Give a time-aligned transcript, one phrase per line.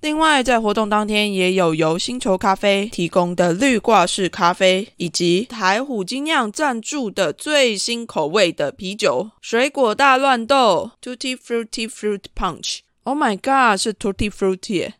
[0.00, 12.78] 另外，在活动当天也有由星球咖啡提供的绿挂式咖啡，以及台虎精酿赞助的最新口味的啤酒——水果大乱斗 （Tutti Frutti Fruit Punch）。
[13.02, 14.92] Oh my god，是 Tutti Frutti！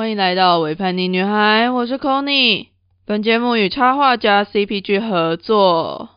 [0.00, 2.68] 欢迎来到伪叛逆女孩，我是 Conny。
[3.04, 6.08] 本节目与插画家 CPG 合作，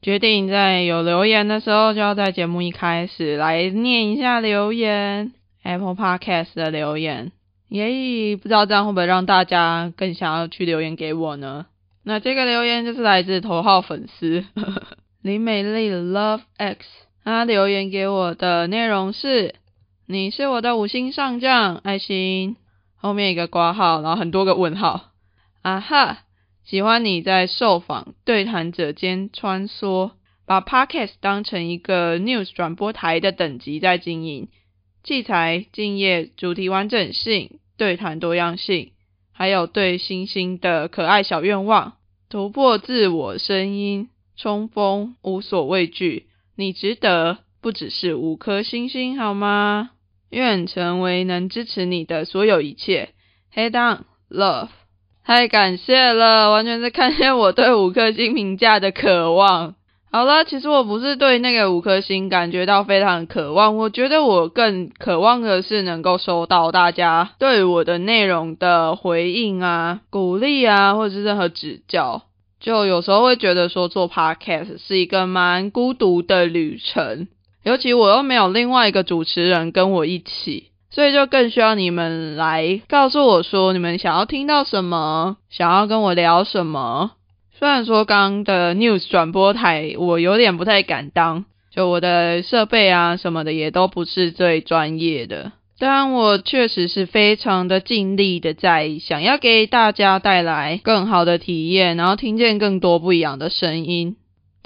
[0.00, 7.30] 决定在有留言的时候，就要在节目一开始来念一下留言，Apple Podcast 的留言。
[7.68, 11.66] 耶，不知道这样会不会让大家更想要去留言给我呢？
[12.04, 14.46] 那这个留言就是来自头号粉丝
[15.20, 16.86] 林美丽 Love X，
[17.22, 19.56] 她留言给我的内容是：
[20.06, 22.56] 你是我的五星上将，爱心。
[22.96, 25.12] 后面一个挂号，然后很多个问号。
[25.62, 26.18] 啊哈，
[26.64, 30.12] 喜欢你在受访对谈者间穿梭，
[30.46, 34.48] 把 podcast 当成一个 news 转播台的等级在经营。
[35.02, 38.92] 器材敬业，主题完整性，对谈多样性，
[39.32, 41.94] 还有对星星的可爱小愿望，
[42.28, 46.26] 突破自我声音，冲锋无所畏惧。
[46.56, 49.90] 你值得不只是五颗星星，好吗？
[50.30, 53.10] 愿成为能支持你的所有一切。
[53.54, 54.68] Head on, love，
[55.24, 59.74] 太感谢了，完全是看见我对五颗星评价的渴望。
[60.12, 72.22] 好了，其实我不是对那个五颗星感觉到非常渴望，我觉得我更渴望的是能够收到大家对我的内容的回应啊、鼓励啊，或者是任何指教。
[72.60, 77.28] 就有时候会觉得说做 podcast 是一个蛮孤独的旅程。
[77.66, 87.10] 尤其我又没有另外一个主持人跟我一起，所以就更需要你们来告诉我说你们想要听到什么，想要跟我聊什么。
[87.58, 91.44] 虽然说刚的 news 转播台我有点不太敢当，
[91.74, 95.50] 就我的设备啊什么的也都不是最专业的，
[95.80, 104.14] 但我确实是非常的尽力的在想要给大家带来更好的体验，然后听见更多不一样的声音。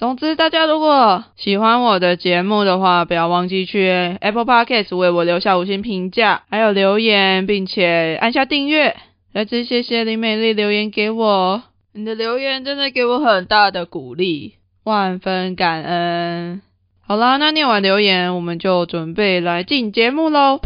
[0.00, 8.96] 总之，大家如果喜欢我的节目的话，不要忘记去 Apple Podcast 为我留下五星评价，还有留言，并且按下订阅。
[9.34, 14.54] 再次谢谢林美丽留言给我，你的留言真的给我很大的鼓励，
[14.84, 16.62] 万分感恩。
[17.06, 20.60] 好啦，那念完留言，我们就准备来进节目喽。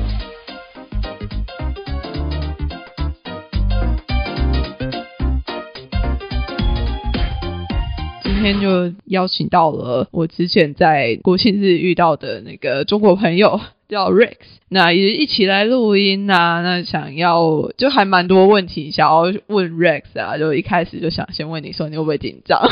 [8.44, 13.60] 天就邀请到了我之前在国庆日遇到的那个中国朋友。
[13.86, 14.36] 叫 Rex，
[14.70, 16.62] 那也一起来录音啊。
[16.62, 22.58] 那想要就还蛮多问题想要问 Rex 啊，就一开始就想先问你说你会不会紧张？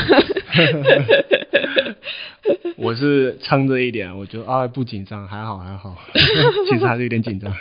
[2.77, 5.95] 我是撑着一点，我觉得啊不紧张，还好还好，
[6.67, 7.53] 其实还是有点紧张。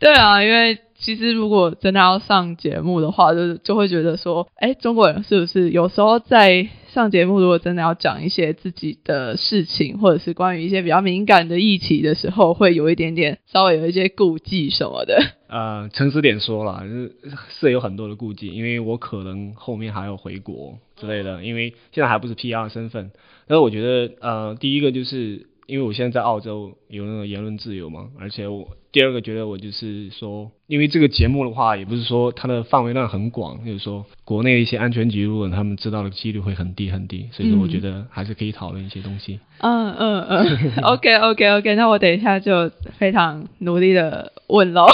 [0.00, 0.78] 对啊，因为
[1.08, 6.68] 其实如果真的要上节目的话，就就会觉得说，哎，中国人是不是有时候在。
[6.88, 15.22] 上节目如果真的要讲一些自己的事情，或者是关于一些比较敏感的议题的时候，会有一点点稍微有一些顾忌什么的。
[15.48, 17.14] 呃，诚实点说了，是
[17.50, 23.10] 是有很多的顾忌，因为我可能后面还要回国之类的，因为现在还不是 PR 身份。
[23.46, 28.66] 但是我觉得，呃，第一个就是因为我现在在澳洲有那个言论自由嘛，而且我。
[28.90, 39.40] 第二个觉得我就是说，因为这个节目的话，也不是说它的范围量很广，就是说国内的一些安全局，如果他们知道的几率会很低很低，所以说我觉得还是可以讨论一些东西。
[39.60, 44.86] 嗯嗯嗯，OK OK OK，那我等一下就非常努力的问喽。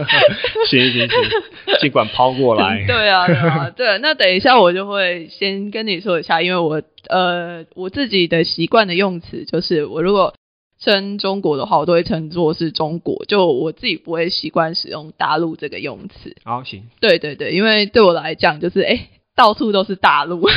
[0.70, 2.84] 行行行，尽管抛过来。
[2.88, 10.32] 对啊对啊对，那等一下我就会先跟你说一下，因为我呃我自己的习惯的用词就是我如果。
[10.78, 16.36] 称中国的话，我都会称作是中国，就我自己不会习惯使用大陆这个用词。
[16.44, 16.84] 好，行。
[17.00, 20.40] 对对对，因为对我来讲，就是哎，到处都是大陆，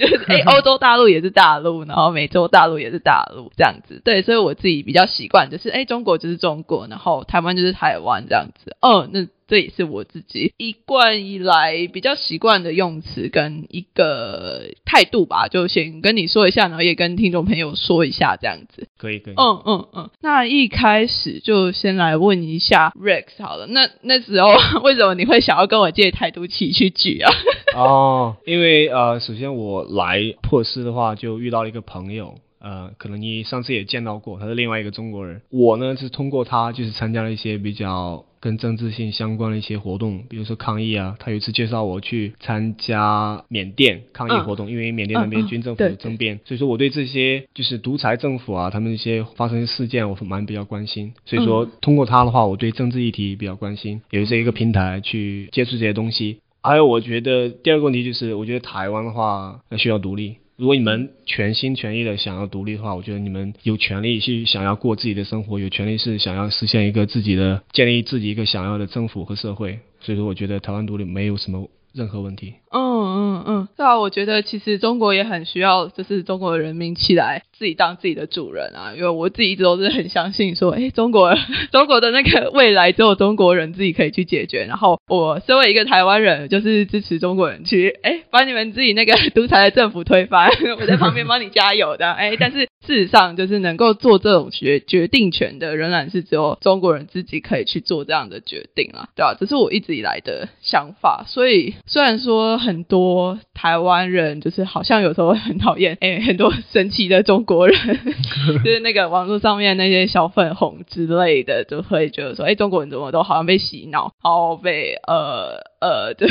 [0.00, 4.00] 就是哎， 欧洲大陆也是大陆，然后美洲大陆也是大陆，这样子。
[4.04, 8.76] 对，所以我自己比较习惯，就是哎，中国就是中国，然后台湾就是台湾这样子。
[8.80, 9.26] 哦，那。
[9.48, 18.86] 这也是我自己一贯以来比较习惯的用词跟一个态度吧，就先跟你说一下，然后也跟听众朋友说一下，这样子。
[18.98, 19.34] 可以，可以。
[19.34, 20.10] 嗯嗯嗯。
[20.20, 24.50] 那一开始就先来问一下 Rex 好了，那那时候
[24.82, 27.32] 为什么你会想要跟我借台独旗去举啊？
[27.74, 32.34] 哦， 因为呃，首先我来珀斯的话，就遇到了一个朋友。
[32.60, 35.40] 呃，可能你上次也见到过，他是另外一个中国人。
[35.50, 41.16] 我呢是通过他，就是参加了一些比较跟政治性相关的一些活动，比如说抗议啊。
[41.18, 51.12] 他有一次介绍我去参加缅甸抗议活动，因为缅甸那边军政府政变，所以说我对这些就是独裁政府啊，他们一些发生事件，我蛮比较关心。
[51.24, 56.40] 所以说通过他的话，我对政治议题比较关心，有这一个平台去接触这些东西。
[56.60, 60.36] 还有，我觉得第二个问题就是，我觉得台湾的话需要独立。
[60.58, 69.78] 如果你们全心全意的想要独立的话，我觉得你们有权利去想要过自己的生活，有权利是想要实现一个自己的建立自己一个想要的政府和社会。
[70.00, 72.54] 所以说，我觉得台湾独立没有什么任何问题。
[72.72, 77.44] 嗯嗯嗯，对啊，我觉得其实中国也很需要，就是中国人民起来。
[77.58, 81.34] 自己当自己的主人啊，因为我自己一直都是很相信说，哎，中国
[81.72, 84.64] 中国的那个未来只有中国人自己可以去解决。
[84.66, 92.12] 然后我身为一个台湾人，就是支持中国人去，哎，把你们自己那个独裁的政府推翻， 我在旁边帮你加油的。
[92.12, 99.34] 哎，但是事实上，就是能够做这种决决定权的，仍然是只有中国人自己可以去做这样的决定啊，对吧？
[99.36, 101.24] 这是我一直以来的想法。
[101.26, 107.44] 所以虽然说很多台湾人就是好像有时候很讨厌，哎，很多神奇的中。
[107.48, 107.74] 国人
[108.62, 116.26] 就是那个网络上面那些小粉红之类的，就会觉得说，哎，中国人怎么都好像被洗脑，然后被呃呃，就，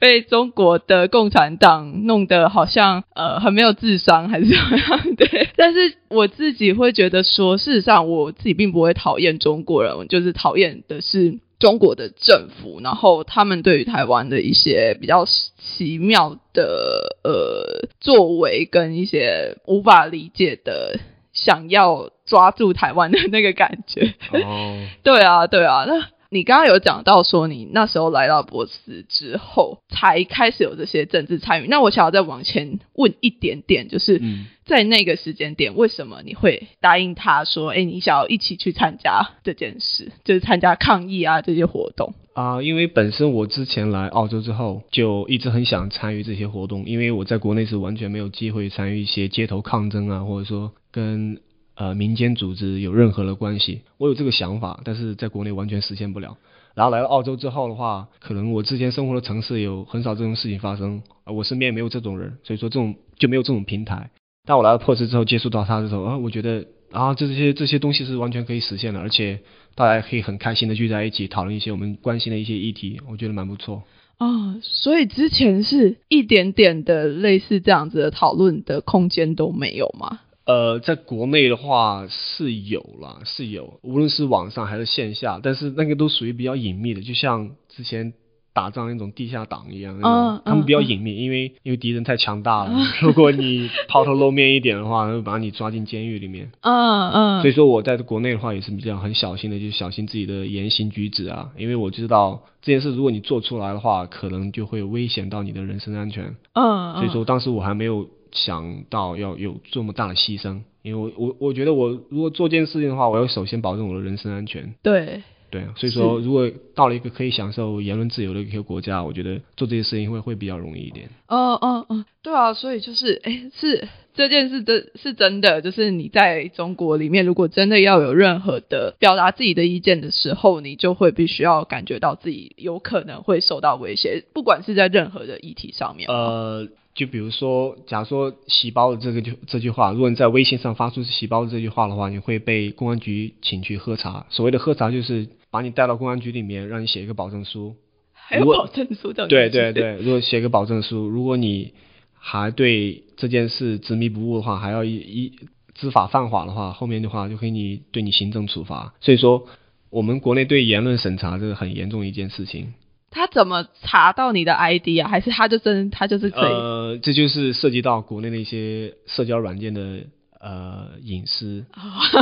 [0.00, 5.14] 被中国的共产党弄得好像呃很没有智商还是怎么样？
[5.16, 11.38] 对，但是我自己会觉得说，事实上我自己并不会讨厌中国人，就是讨厌的是。
[11.58, 20.98] 中国的政府，然后他们对于台湾的一些比较奇妙的呃作为，跟一些无法理解的
[21.32, 24.14] 想要抓住台湾的那个感觉。
[24.32, 26.17] 哦， 对啊，对啊，那。
[26.30, 31.66] 你刚刚有讲到说，你那时候来到博斯之后，才开始有这些政治参与。
[31.68, 34.20] 那我想要再往前问一点点，就是
[34.66, 42.60] 在那个时间点，为什么你会答应他说，哎，你想要一起去参加这件事，就是参加抗议啊这些活动啊？
[42.62, 51.40] 因为本身我之前来澳洲之后，就一直很想参与这些活动，因为我在国内是完全没有机会参与一些街头抗争啊，或者说跟。
[51.78, 56.36] 呃，民间组织有任何的关系，我有这个想法，但是在国内完全实现不了。
[56.74, 64.10] 然后来到澳洲之后的话，可能我之前生活的城市有很少这种事情发生，我身边也没有这种人，所以说这种就没有这种平台。
[64.44, 69.38] 但我来到珀斯之后，接触到他的时候，啊，我觉得啊，这些这些东西是完全可以实现的，而且
[69.76, 73.84] 大家可以很开心的聚在一起讨论一些我们关心的一些议题，我觉得蛮不错。
[74.16, 80.20] 啊，所以之前是一点点的类似这样子的讨论的空间都没有吗？
[80.48, 88.14] 呃，在国内的话是有啦，是有，无论是网上还是线下，但是那个都属于比较隐秘的，就像之前。
[88.54, 96.50] 打仗那种地下党一样，嗯他们比较隐秘，因为因为敌人太强大了， 如果你抛头露面一点的话，会把你抓进监狱里面。
[96.62, 106.34] 嗯嗯，所以说我在国内的话也是比较很小心的，就小心自己的言行举止啊，因为我知道这件事如果你做出来的话，可能就会危险到你的人身安全。
[106.54, 114.74] 嗯，所以说当时我还没有想到要有这么大的牺牲，因为我我我觉得我如果做这件事情的话，我要首先保证我的人身安全。
[114.82, 121.08] 对，对啊，所以说如果到了一个可以享受言论自由的一个国家，我觉得做这些事情会会比较容易一点。
[121.26, 136.08] 嗯嗯嗯，对啊，所以就是，哎，是这件事真是真的，就是你在中国里面，如果真的要有任何的表达自己的意见的时候，你就会必须要感觉到自己有可能会受到威胁，不管是在任何的议题上面。
[136.08, 136.66] 呃，
[136.98, 144.26] 就比如说，假如说“洗包”的这个就这句话，如果你在微信上发出“洗包”的这句话的话，你会被公安局请去喝茶。
[144.30, 147.76] 所谓的喝茶，就是把你带到公安局里面，让你写一个保证书。
[148.12, 151.72] 还有保证书的，对对，对，如果写个保证书，如果你
[152.14, 155.32] 还对这件事执迷不悟的话，还要一一
[155.74, 158.92] 知法犯法的话，后面的话就可以你对你行政处罚。
[159.00, 159.46] 所以说，
[159.90, 162.74] 我们国内对言论审查这是很严重一件事情。
[163.10, 165.08] 他怎么查到你的 ID 啊？
[165.08, 166.52] 还是他就真他就是可以？
[166.52, 170.00] 呃，这就是涉及到国内的一些社交软件的
[170.40, 171.64] 呃隐私，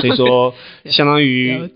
[0.00, 0.55] 所以说
[0.87, 1.71] 相当于，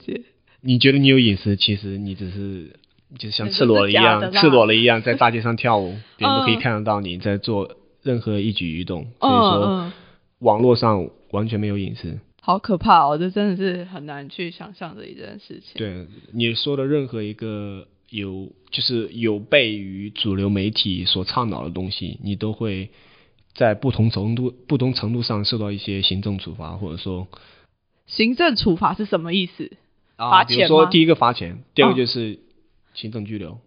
[0.60, 2.76] 你觉得你有隐私，其实你只是
[3.18, 9.92] 就像赤裸了一样，赤裸了一样在大街上跳舞， 别人都可以嗯看得到你在做任何一举一动，所嗯以说嗯，
[10.38, 12.18] 网络上完全没有隐私。
[12.42, 13.18] 好可怕哦！
[13.18, 15.74] 这真的是很难去想象的一件事情。
[15.76, 22.90] 对你说的任何一个有就是有悖于主流媒体所倡导的东西，你都会
[23.54, 27.28] 在不同程度不同程度上受到一些行政处罚，或者说
[28.06, 29.72] 行政处罚是什么意思？
[30.16, 32.38] 啊，罚钱吗比如说第一个罚钱，第二个嗯就是
[32.92, 33.58] 行政拘留，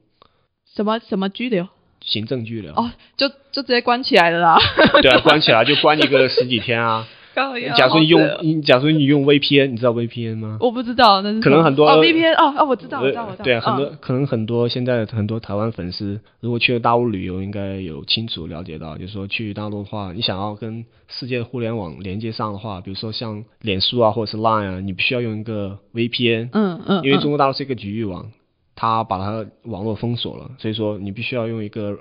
[0.75, 1.67] 什么什么拘留？
[2.01, 2.73] 行政拘留。
[2.73, 4.57] 哦，就就直接关起来了啦。
[5.01, 7.07] 对啊，关起来就关一个 十几天啊。
[7.35, 10.57] 靠假如你用假如你用 VPN，你知道 VPN 吗？
[10.61, 28.31] 我不知道那是可能很多哦 VPN 哦哦我知道我知道我知道对啊，很多、嗯可能很多现在很多台湾粉丝，如果去了大陆旅游，应该有清楚了解到，就是说去大陆的话，你想要跟世界的互联网连接上的话，比如说像脸书啊或者是 Line 啊，你必须要用一个 VPN，嗯嗯，因为嗯中国大陆是一个局域网，
[28.75, 31.97] 它把它网络封锁了，所以说你必须要用一个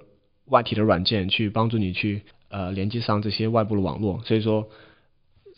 [0.49, 4.67] 外体的软件去帮助你去呃连接上这些外部的网络，所以说。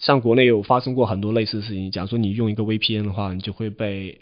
[0.04, 4.18] 像国内有发生过很多类似的事情，假如说你用一个 VPN 的话，你就会被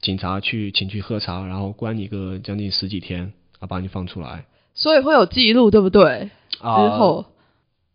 [0.00, 4.46] 警察去请去喝茶，然后关你个将近十几天，啊，把你放出来。
[4.72, 6.30] 所以会有记录对不对？
[6.52, 7.26] 之啊、后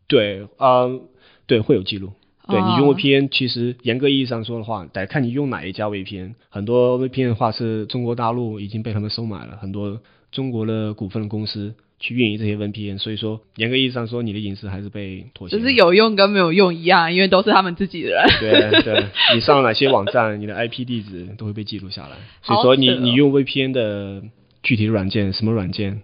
[0.08, 1.02] 对，呃，
[1.48, 2.12] 对，会有记录。
[2.48, 6.36] 对你用哦 VPN，其实严格意义上说的话，得看你用哪一家 VPN。
[6.50, 10.00] 很多 VPN 的话是中国大陆已经被他们收买了，很多
[10.32, 15.62] 中国的股份公司去运营这些 VPN，所以说严格意义上说，你的隐私还是被妥协了。
[15.62, 18.24] 就是有用跟没有用一样，因为都是他们自己的人。
[18.40, 22.18] 对对，你上哪些网站， 你的 IP 地址都会被记录下来。
[22.44, 24.22] 所以说你你用 VPN 的
[24.62, 26.02] 具体的软件，什么软件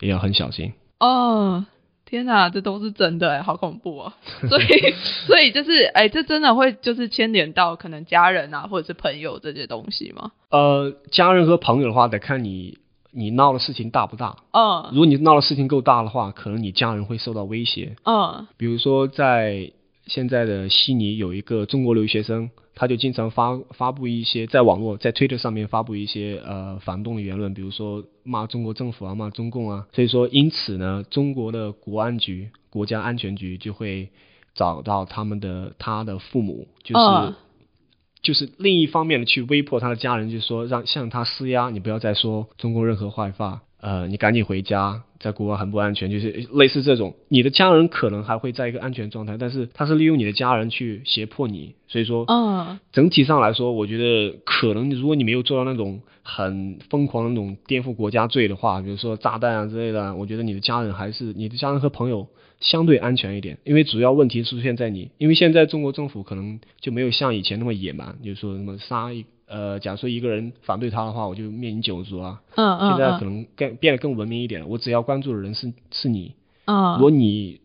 [0.00, 0.74] 也要很小心。
[1.00, 1.66] 哦，
[2.04, 4.12] 天哪，这都是真的哎，好恐怖哦！
[4.48, 4.94] 所以，
[5.26, 10.30] 所以就是，哎，这真的会就是牵连到可能家人啊，或者是朋友这些东西吗？
[10.50, 12.78] 呃，家人和朋友的话，得看你
[13.12, 14.36] 你闹的事情大不大。
[14.50, 17.96] 嗯如果你闹的事情够大的话，可能你家人会受到威胁。
[18.04, 19.70] 嗯比如说，在
[20.06, 29.86] 现在的悉尼有一个中国留学生，他就经常发发布一些在网络在推特上面发布一些呃反动的言论，比如说骂中国政府啊、骂中共啊。
[29.92, 34.08] 所以说，因此呢，中国的国安局、国家安全局就会
[34.54, 37.04] 找到他们的他的父母，就是。
[37.04, 37.34] 嗯
[38.22, 47.14] 就是另一方面的去威迫他的家人，就是说让向他施压，你不要再说中国任何坏话，呃，你赶紧回家，在国外很不安全，就是类似这种。
[47.28, 62.28] 你的家人可能还会在一个安全状态，但是他是利用你的家人去胁迫你，所以说嗯整体上来说，我觉得可能如果你没有做到那种很疯狂的那种颠覆国家罪的话，比如说炸弹啊之类的，我觉得你的家人还是你的家人和朋友
[62.62, 76.94] 相对安全一点，因为主要问题出现在你，因为现在中国政府可能就没有像以前那么野蛮，就是说什么杀一呃，假如说一个人反对他的话，我就灭你九族啊，嗯嗯，现在可能更变得更文明一点，我只要关注的人是是你，嗯。
[76.94, 77.60] 如果你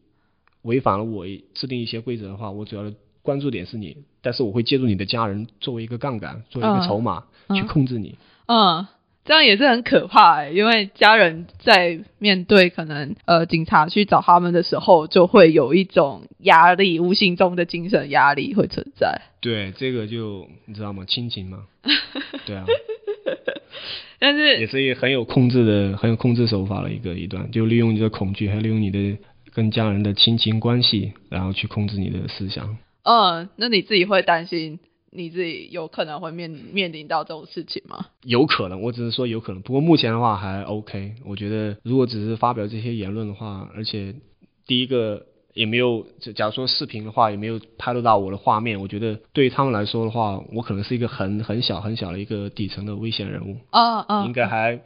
[0.63, 6.81] 违反了我制定一些规则的话，我主要的关注点是你，但是我会借助你的家人作为一个杠杆，作为一个嗯。
[6.87, 7.23] 筹码、
[7.53, 8.17] 去嗯控制你。
[8.47, 8.85] 嗯，
[9.27, 19.21] 这样也是很可怕哎，因为家人在面对可能呃警察去找他们的时候，就会有一种压力，无形中的精神压力会存在。
[19.41, 21.03] 对，这个就你知道吗？
[21.05, 21.65] 亲情嘛，
[22.47, 22.65] 对啊，
[24.17, 29.17] 但是也是一个很有控制的、很有控制手法的一个一段，就利用你的恐惧，还利用你的
[29.53, 32.77] 跟家人的亲情关系，然后去控制你的思想。
[33.03, 34.79] 嗯，那你自己会担心
[35.17, 38.05] 你自己有可能会面面临到这种事情吗？
[38.23, 39.61] 有可能，我只是说有可能。
[39.63, 44.13] 不过目前的话还 OK，我觉得如果只是发表这些言论的话，而且
[44.67, 46.05] 第一个也没有，
[46.35, 54.79] 假如说视频的话也没有拍录到我的画面，我觉得对于他们来说的话，我可能是一个很很小很小的一个底层的危险人物，啊啊，应该还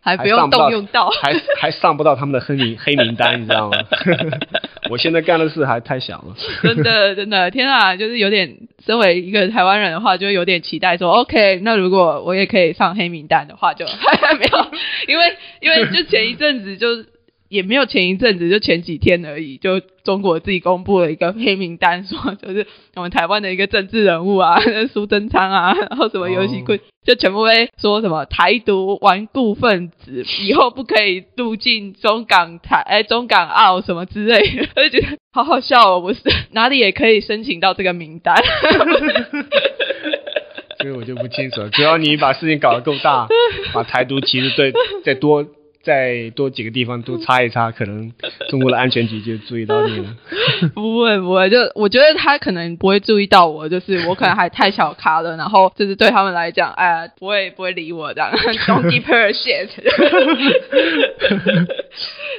[0.00, 3.78] 还不用动用到，还还上不到他们的黑名黑名单，你知道吗？
[4.90, 13.84] 我现在干的事还太小了， 真的真的，天啊，就是有点，身为一个台湾人的话，就有点期待说，OK，那如果我也可以上黑名单的话，就
[14.38, 14.66] 没有，
[15.08, 17.04] 因为因为就前一阵子就。
[17.48, 24.58] 也没有前一阵子，就前几天而已，就中国自己公布了一个黑名单，说就是我们台湾的一个政治人物啊，
[24.92, 36.20] 苏贞昌啊，然后什么游戏坤，就全部会说什么台独顽固分子，以后不可以入境中港台， 哎，中港澳什么之类的，我就觉得好好笑哦，不是
[36.52, 38.36] 哪里也可以申请到这个名单，
[40.78, 41.70] 所以我就不清楚了。
[41.70, 43.28] 只要你把事情搞得够大，
[43.72, 44.72] 把台独其实对
[45.04, 45.46] 再多。
[45.86, 48.12] 再多几个地方都擦一擦，可能
[48.48, 50.16] 中国的安全局就注意到你了。
[50.74, 58.32] 不会不会，就我觉得他可能不会注意到我，就是我可能还太小咖了，然后就是对他们来讲，哎，不会不会理我这样。
[58.66, 59.68] Don't give her shit。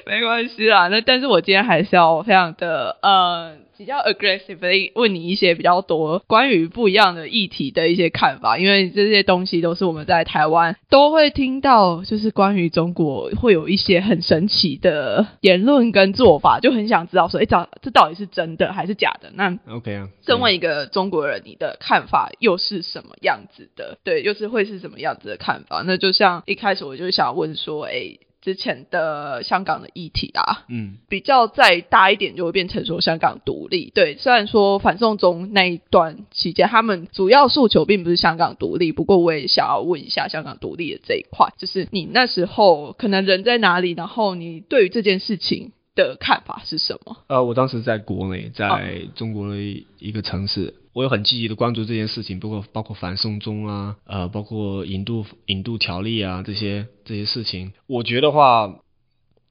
[0.05, 3.53] 没关系啦，那但是我今天还是要非常的呃。
[3.77, 19.31] 比较 aggressively 问你一些比较多关于不一样的议题的一些看法，因为这些东西都是我们在台湾都会听到，就是关于中国会有一些很神奇的言论跟做法，就很想知道说，哎，这这到底是真的还是假的？
[19.35, 23.97] 那 OK 啊，身为一个中国人，你的看法又是什么样子的？
[24.03, 25.83] 对，又是会是什么样子的看法？
[25.85, 28.17] 那就像一开始我就想问说，哎。
[28.47, 33.91] 之前的香港的议题啊，嗯，比较再大一点就会变成说香港独立。
[33.93, 47.17] 对，虽然说反送中那一段期间，他们主要诉求并不是香港独立，不过我也想要问一下香港独立的这一块，就是你那时候可能人在哪里，然后你对于这件事情的看法是什么？
[47.27, 49.57] 呃，我当时在国内，在中国的
[49.99, 50.73] 一个城市。
[50.97, 57.71] 我有很积极的关注这件事情，包括包括反送中啊，呃，包括引渡引渡条例啊这些这些事情。
[57.85, 58.79] 我觉得话，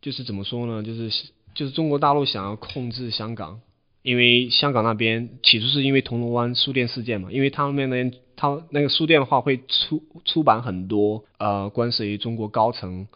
[0.03, 0.83] 就是怎么说呢？
[0.83, 3.61] 就是就是中国大陆想要控制香港，
[4.03, 13.07] 因为香港那边起初是因为铜锣湾书店事件嘛，因为他们那边他那个书店的话会出出版很多呃关于中国高层。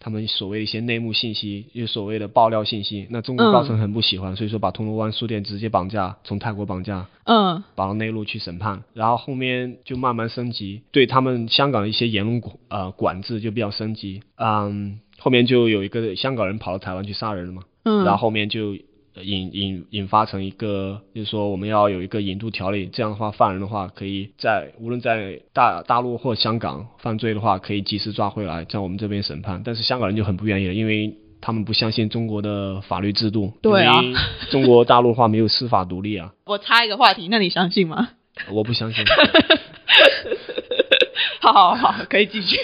[0.00, 18.76] 他们所谓的一些内幕信息，有所谓的爆料信息，那中国高层很不喜欢，所以说把铜锣湾书店直接绑架，从泰国绑架，嗯，绑到内陆去审判，然后后面就慢慢升级，对他们香港的一些言论呃管制就比较升级，嗯，后面就有一个香港人跑到台湾去杀人了嘛，嗯，然后后面就。
[19.22, 29.62] 引引引发成一个，就是说我们要有一个引渡条例，这样的话犯人的话可以在无论在大大陆或香港犯罪的话，可以及时抓回来，在我们这边审判。
[29.64, 34.00] 但是香港人就很不愿意了，因为他们不相信中国的法律制度，对啊，
[34.50, 36.32] 中国大陆话没有司法独立啊。
[36.46, 38.10] 我插一个话题，那你相信吗？
[38.52, 39.04] 我不相信。
[41.40, 42.56] 好好好，可以继续。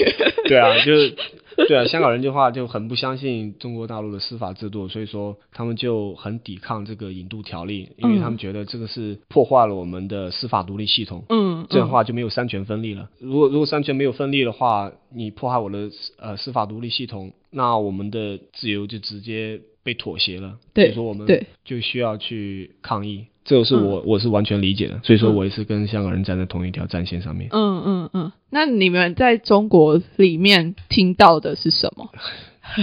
[0.46, 1.16] 对啊，就是。
[1.68, 11.24] 对啊，香港人的话就很不相信中国大陆的司法制度，所以说他们就很抵抗这个引渡条例，因为他们觉得这个是破坏了我们的司法独立系统。
[11.28, 13.08] 嗯，这样的话就没有三权分立了。
[13.18, 20.58] 如果如果三权没有分立的话，你破坏我的呃司法独立系统，那我们的自由就直接被妥协了。
[20.74, 21.26] 所以说我们
[21.64, 23.26] 就需要去抗议。
[23.46, 27.48] 这个是我我是完全理解的，所以说我也是跟香港人站在同一条战线上面。
[27.52, 32.10] 嗯嗯嗯，那你们在中国里面听到的是什么？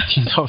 [0.10, 0.48] 听到，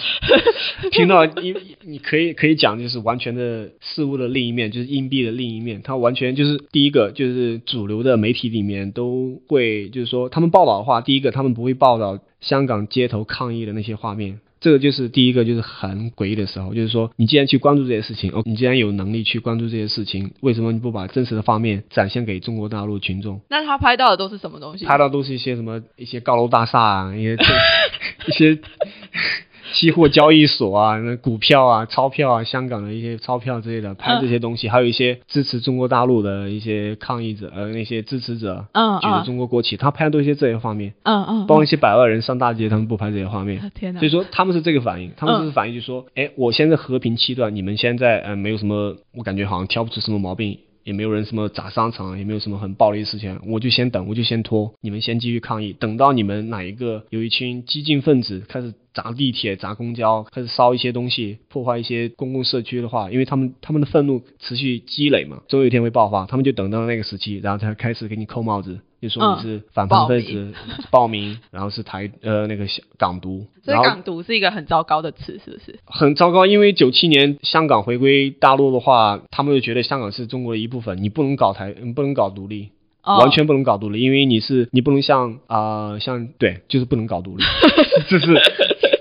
[0.93, 5.83] 听到，你你可以可以讲，就是完全的事物的另一面，就是硬币的另一面。
[5.83, 14.39] 它完全就是第一个，就是主流的媒体里面都会，就是说他们报道的话，第一个他们不会报道香港街头抗议的那些画面。
[14.65, 23.43] 这个就是第一个，就是很诡异的时候，就是说，你既然去关注这些事情，哦，你既然有能力去关注这些事情，为什么你不把真实的画面展现给中国大陆群众？
[23.51, 24.87] 那他拍到的都是什么东西？
[24.87, 27.37] 拍到都是一些什么一些高楼大厦啊，一些
[28.27, 28.59] 一些。
[29.75, 50.59] 期货交易所啊，那股票啊，钞票啊，香港的一些钞票之类的，拍这些东西，还有一些支持中国大陆的一些抗议者，呃，那些支持者，嗯，举着中国国旗，他拍的都是些这些画面，嗯嗯，包括一些百万人上大街，他们不拍这些画面，天哪，所以说他们是这个反应，他们是反应，就说，哎，我现在和平期段，你们现在呃没有什么，我感觉好像挑不出什么毛病。
[50.85, 68.81] 也没有人什么砸商场，也没有什么很暴力的事情，我就先等，我就先拖，你们先继续抗议，等到你们哪一个有一群激进分子开始砸地铁、砸公交，开始烧一些东西，破坏一些公共社区的话，因为他们他们的愤怒持续积累嘛，总有一天会爆发，他们就等到那个时期，然后才开始给你扣帽子。
[69.05, 70.55] 就说你是反叛分子、
[70.91, 72.65] 报名， 然后是台呃那个
[72.97, 75.79] 港独，所以港独是一个很糟糕的词，是不是？
[75.85, 82.71] 很糟糕，因为九七年香港回归大陆的话，他们就觉得香港是中国的一部分，你不能搞台，不能搞独立，
[83.05, 87.45] 完全不能搞独立，因为你是你不能像啊像对，就是不能搞独立，
[88.09, 88.27] 这是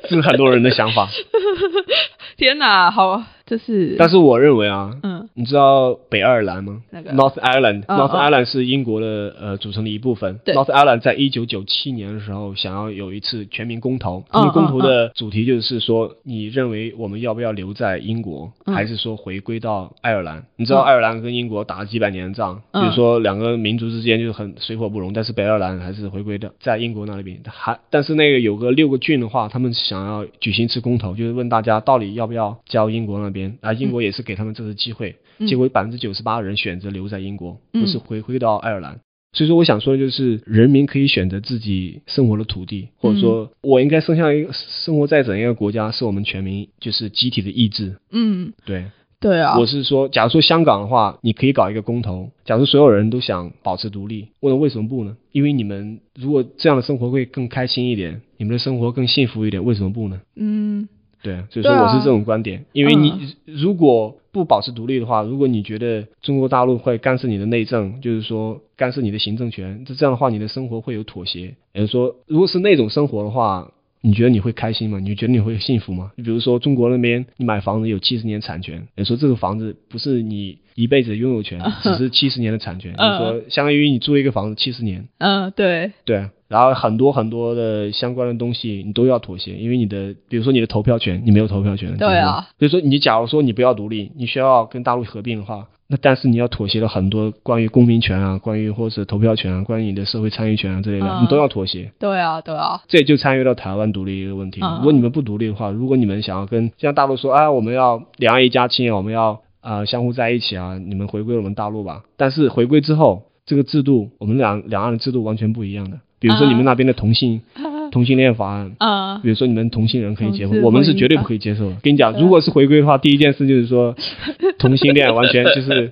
[0.09, 1.07] 这是很多人的想法。
[2.35, 3.23] 天哪，好。
[3.53, 10.39] 就是，但是我认为啊，嗯，你知道北爱尔兰吗那个？North Ireland，North Ireland 是英国的呃组成的一部分。
[10.45, 20.43] North Ireland 在一九九七年的时候想要有一次全民公投，他们公投的主题就是说，你认为我们要不要留在英国，还是说回归到爱尔兰？
[20.55, 27.39] 你知道爱尔兰跟英国打了几百年的仗，比如说两个民族之间就是很水火不容，但是北爱尔兰还是回归的在英国那里边。
[27.45, 33.33] 还但是那个有个六个郡的话，他们想要举行一次公投，就是问大家到底要不要交英国那。
[33.33, 35.15] 边啊，英国也是给他们这次机会，
[35.47, 38.99] 结果百分之九十八的人选择留在英国，不是回归到爱尔兰。
[39.35, 47.95] 所以说，我想说的就是，人民可以选择自己生活的土地，或者说，我应该生下一个生活在怎样一个国家，是我们全民就是集体的意志。
[48.11, 48.85] 嗯，对，
[49.19, 49.57] 对啊。
[49.57, 55.17] 我是说，假如说香港的话，你可以搞一个公投，假如所有人都想保持独立，问为什么不呢？
[55.31, 60.21] 因为你们如果这样的生活会更开心一点，你们的生活更幸福一点，为什么不呢？
[60.35, 60.87] 嗯。
[61.23, 71.55] 对，所以说我是这种观点，因为你如果不保持独立的话，如果你觉得中国大陆会干涉你的内政，就是说干涉你的行政权，这这样的话，你的生活会有妥协。
[71.73, 74.99] 也就是说，如果是那种生活的话，你觉得你会开心吗？
[74.99, 76.11] 你觉得你会幸福吗？
[76.17, 85.07] 你比如说中国那边，你买房子有七十年产权，也说这个房子不是你一辈子拥有权， 只是七十年的产权，就是说相当于你租一个房子七十年。
[85.19, 86.29] 嗯，对，对。
[86.53, 91.97] 然后很多很多的相关的东西你都要妥协，因为你的，比如说你的投票权，你没有投票权。
[91.97, 92.47] 对啊。
[92.59, 101.91] 所以说你假如说你不要独立，你需要跟大陆合并的话，那但是你要妥协了很多关于公民权啊，关于或者投票权啊，关于你的社会参与权啊之类的，你都要妥协。
[101.97, 102.79] 对啊，对啊。
[102.87, 104.61] 这就参与到台湾独立一个问题。
[104.77, 112.03] 如果你们不独立的话，如果你们想要跟像大陆说啊，我们要两岸一家亲，我们要啊相互在一起啊，你们回归我们大陆吧。
[112.15, 115.99] 但是回归之后，这个制度，我们两两岸的制度完全不一样的。
[116.23, 117.41] 比如说你们那边的同性
[117.91, 121.75] 同性恋法案，啊，比如说你们同性人可以结婚，我们是绝对不可以接受的。
[121.83, 123.93] 跟你讲，如果是回归的话，第一件事就是说
[124.57, 125.89] 同性恋完全就是，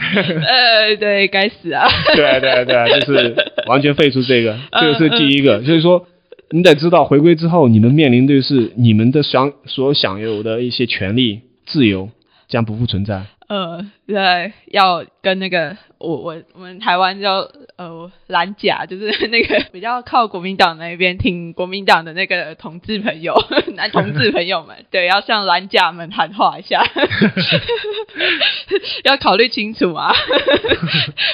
[0.00, 1.86] 呃，对该死啊！
[2.16, 5.58] 对对对，就是完全废除这个，这个是第一个。
[5.58, 6.06] 就是说
[6.52, 12.08] 你得知道，回归之后你们面临的是你们的享所享有的一些权利自由
[12.48, 13.26] 将不复存在。
[13.50, 23.34] 呃，对，要跟那个我我我们台湾叫呃蓝甲，就是 那个比较靠国民党那边挺国民党的那个同志朋友，
[23.74, 26.86] 男同志朋友们，对，要向蓝甲们喊话一下，
[29.02, 30.14] 要考虑清楚啊，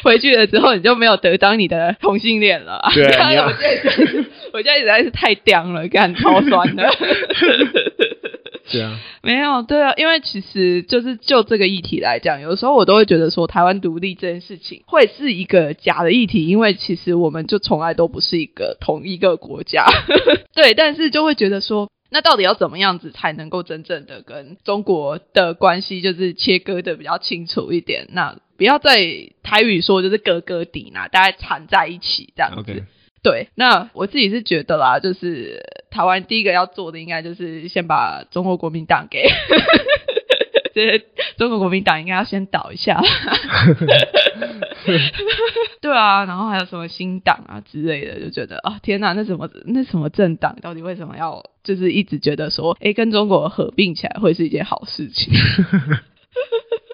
[0.03, 2.83] 回去了之后你就没有得当你的同性恋了。
[2.95, 3.45] 对，我现在
[4.55, 6.89] 我现在实在是太刁了，干超酸的。
[8.71, 19.87] 对啊，没有对啊，因为其实就是就这个议题来讲，有时候我都会觉得说台湾独立这件事情会是一个假的议题，因为其实我们就从来都不是一个同一个国家，
[20.55, 28.09] 对，但是就会觉得说，那到底要怎么样子才能够真正的跟中国的关系就是切割的比较清楚一点？
[28.13, 32.85] 那不要再台语说就是哥哥底呐，大家缠在一起这样子。
[33.27, 35.61] 对， 那我自己是觉得啦，就是
[35.91, 39.27] 台湾第一个要做的，应该就是先把中国国民党给，
[40.73, 41.01] 这
[41.37, 43.03] 中国国民党应该要先倒一下。
[45.81, 55.33] 对啊，然后还有什么新党啊之类的，就觉得啊，天哪，那什么那什么政党到底为什么要，就是一直觉得说，哎，跟中国合并起来会是一件好事情。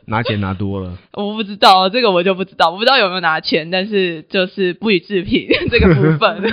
[0.06, 6.42] 拿钱拿多了， 我不知道这个我就不知道，我不知道有没有拿钱，但是就是不予置评 这个部分。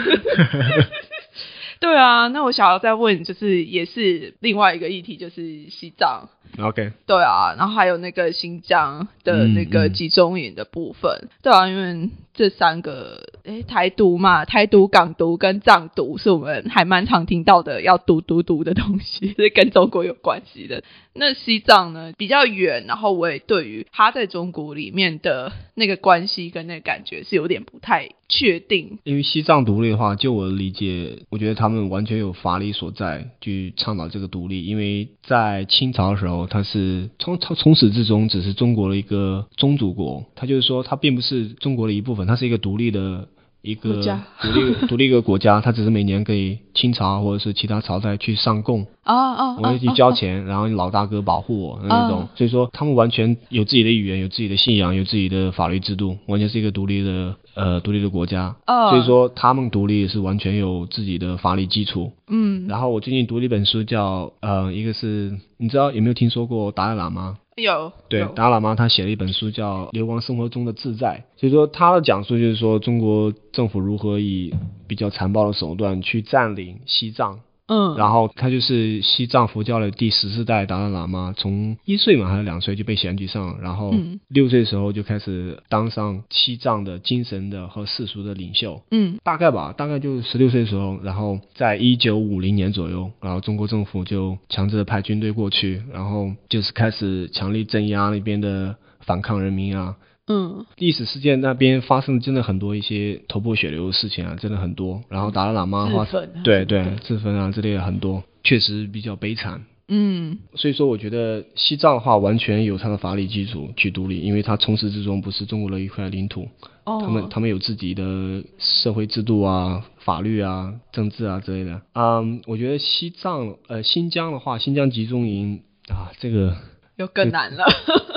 [1.80, 6.28] 对啊，那我想要再问，就是也是另外一个议题，就是西藏。
[6.58, 6.92] OK。
[7.06, 11.30] 对啊，然后还有那个新疆的那个集中营的部分。
[11.44, 20.84] 对啊，因为这三个，诶，台独嘛，台独、港独跟藏独是 我们还蛮常听到的要独独独的东西，是跟中国有关系的。
[21.14, 29.00] 那西藏呢比较远，然后我也对于他在中国里面的那个关系跟那个感觉是有点不太确定。
[29.04, 43.28] 因为西藏独立的话，就我的理解，我觉得他们完全有法理所在去倡导这个独立，因为在清朝的时候，它是从从从始至终只是中国的一个宗主国，它就是说它并不是中国的一部分，它是一个独立的。
[43.62, 44.02] 一个
[44.42, 58.56] 独立 独立一个国家，它只是每年给清朝或者是其他朝代去上贡，哦哦，我要去交钱，然后老大哥保护我那种，所以说他们完全有自己的语言，有自己的信仰，有自己的法律制度，完全是一个独立的呃独立的国家，
[58.90, 62.14] 所以说他们独立是完全有自己的法律基础。
[62.30, 67.38] 嗯，然后我最近读了一本书，叫呃一个是你知道有没有听说过达赖喇嘛？
[67.62, 74.54] 有对达喇嘛，他写了一本书叫《流亡生活中的自在》，所以说他的讲述就是说中国政府如何以
[74.88, 77.40] 比较残暴的手段去占领西藏。
[77.70, 83.94] 嗯，然后他就是西藏佛教的第十四代达赖喇嘛，从一岁嘛还是两岁就被选举上，然后
[84.28, 88.82] 六岁的时候就开始当上西藏的精神的和世俗的领袖。
[88.92, 99.96] 嗯，大概吧，大概就十六岁的时候，然后在一九五零年左右，然后中国政府就强制的派军队过去，然后就是开始强力镇压那边的反抗人民啊。
[100.32, 105.02] 嗯，历史事件那边发生真的很多一些头破血流的事情啊，真的很多。
[105.10, 106.08] 然后达赖喇嘛的话，
[106.44, 109.66] 对对，自焚啊之类的很多，确实比较悲惨。
[109.88, 116.48] 嗯，所以说我觉得西藏的话完全有它的法理基础去独立，因为它从始至终不是中国的一块领土。
[116.84, 121.82] 哦，他们他们有自己的社会制度啊、法律啊、政治啊之类的。
[121.96, 126.56] 嗯，我觉得西藏呃新疆的话，新疆集中营啊，这个
[126.98, 127.66] 又更难了。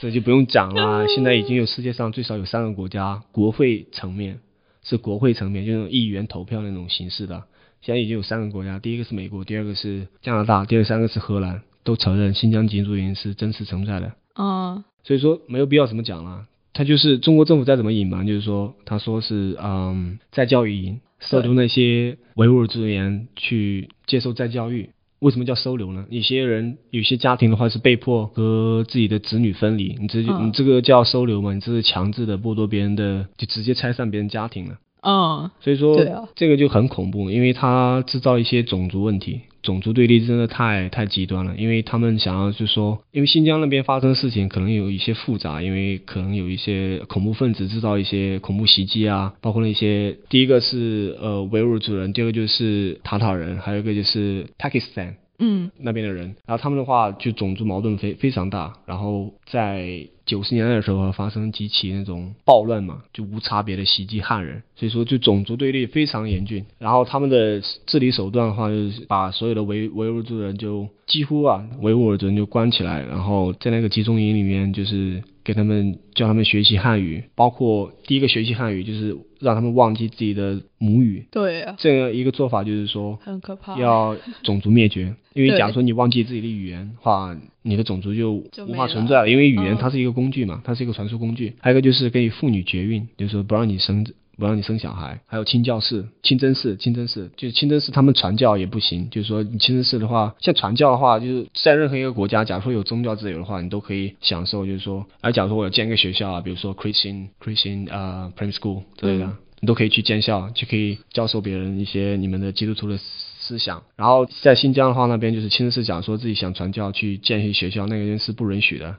[0.00, 4.40] 这就不用讲了，现在已经有世界上最少有三个国家，国会层面
[4.82, 7.44] 是国会层面，就那种议员投票那种形式的。
[7.80, 14.12] 现在已经有三个国家，第一个是美国，第二个是加拿大，第二三个是荷兰，都承认新疆集中营是真实存在的。
[14.34, 16.46] 啊，所以说没有必要怎么讲了。
[16.74, 24.90] 他就是中国政府再怎么隐瞒，就是说他说是嗯在教育营收留那些维吾尔族人去接受再教育。
[25.20, 26.04] 为什么叫收留呢？
[26.10, 31.54] 有些人、有些家庭的话是被迫和自己的子女分离，你这你这个叫收留吗？
[31.54, 34.76] 你这是强制的剥夺别人的，就直接拆散别人家庭了。
[35.06, 41.54] 嗯，所以说，对啊，这个就很恐怖，因为他制造一些种族问题，种族对立真的太太极端了。
[41.56, 55.14] 因为他们想要就说，因为新疆那边发生事情可能有一些复杂，因为可能有一些恐怖分子制造一些恐怖袭击啊，包括那些第一个是呃维吾尔族人，第二个就是塔塔人，还有一个就是 Pakistan。
[55.38, 66.64] 嗯，那边的人，然后他们的话就种族矛盾非非常大，然后在九十年代的时候发生几起那种暴乱嘛，就无差别的袭击汉人，所以说就种族对立非常严峻。
[66.78, 81.24] 然后他们的治理手段的话，就是把所有的维维吾尔族人就几乎啊维吾尔族人就关起来，然后在那个集中营里面就是给他们教他们学习汉语，包括第一个学习汉语就是让他们忘记自己的母语。
[81.30, 85.14] 对啊，这样一个做法就是说很可怕，要种族灭绝。
[85.34, 89.30] 因为假如说你忘记自己的语言话，你的种族就无法存在了。
[89.30, 91.54] 因为语言它是一个工具嘛，它是一个传输工具。
[91.60, 94.04] 还有一个就是给妇女绝孕，就是说不让你生，
[94.38, 95.20] 不让你生小孩。
[95.26, 99.08] 还有清教士、清真寺、清真寺，就是清真寺他们传教也不行。
[99.10, 104.66] 就是说你清真寺的话，像传教的话，就是在任何一个国家，假如说有宗教自由的话，你都可以享受。
[104.66, 112.98] 就是说，而假如说我要建一个学校啊，比如说 Christian Christian 啊 Prime School 之类的，你都可以去建校，就可以教授别人一些你们的基督徒的。
[113.38, 118.96] 思想，然后在新疆的话，那边就是清真寺讲说自己想传教去建一些学校，那个人是不允许的。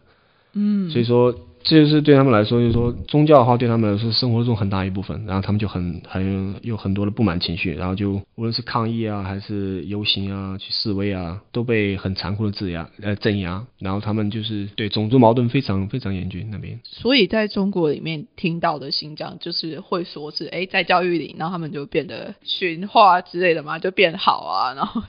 [0.54, 1.36] 嗯，所以说。
[1.68, 16.80] 这就是对他们来说，就是说宗教的话，对他们来说生活中很大一部分，然后他们就很很有很多的不满情绪，然后就无论是抗议啊，还是游行啊，去示威啊，都被很残酷的镇压呃镇压，然后他们就是对种族矛盾非常非常严峻那边。
[16.86, 25.02] 所以在中国里面听到的新疆，就是会说是哎在教育里，然后他们就变得驯化之类的嘛，就变好啊，然后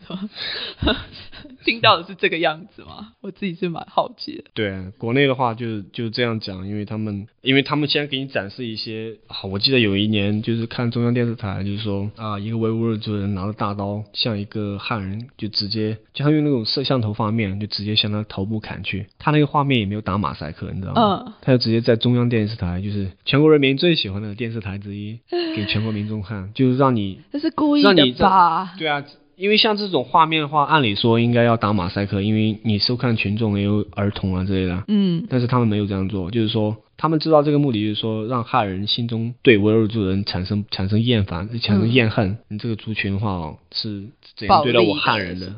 [1.64, 3.12] 听到的是这个样子吗？
[3.20, 4.44] 我自己是蛮好奇的。
[4.54, 19.06] 对，国内的话就就这样讲，因为他们，因为他们现在给你展示一些，啊，我记得有一年就是看中央电视台，就是说啊，一个维吾尔族人拿着大刀向一个汉人就直接，就他用那种摄像头画面，就直接向他头部砍去。
[19.18, 21.24] 他那个画面也没有打马赛克，你知道吗？
[21.26, 21.32] 嗯。
[21.42, 25.18] 他就直接在中央电视台，就是全国人民最喜欢的电视台之一，
[25.54, 28.74] 给全国民众看，就是让你这是故意的吧？
[28.78, 29.04] 对啊。
[29.38, 42.36] 因为像这种画面的话，按理说应该要打马赛克，因为你收看群众也有儿童啊之类的，嗯但是他们没有这样做，就是说他们知道这个目的就是说让汉人心中对维吾尔族人产生产生厌烦，产生厌恨。
[42.48, 45.54] 你这个族群的话哦，是怎样对待我汉人的？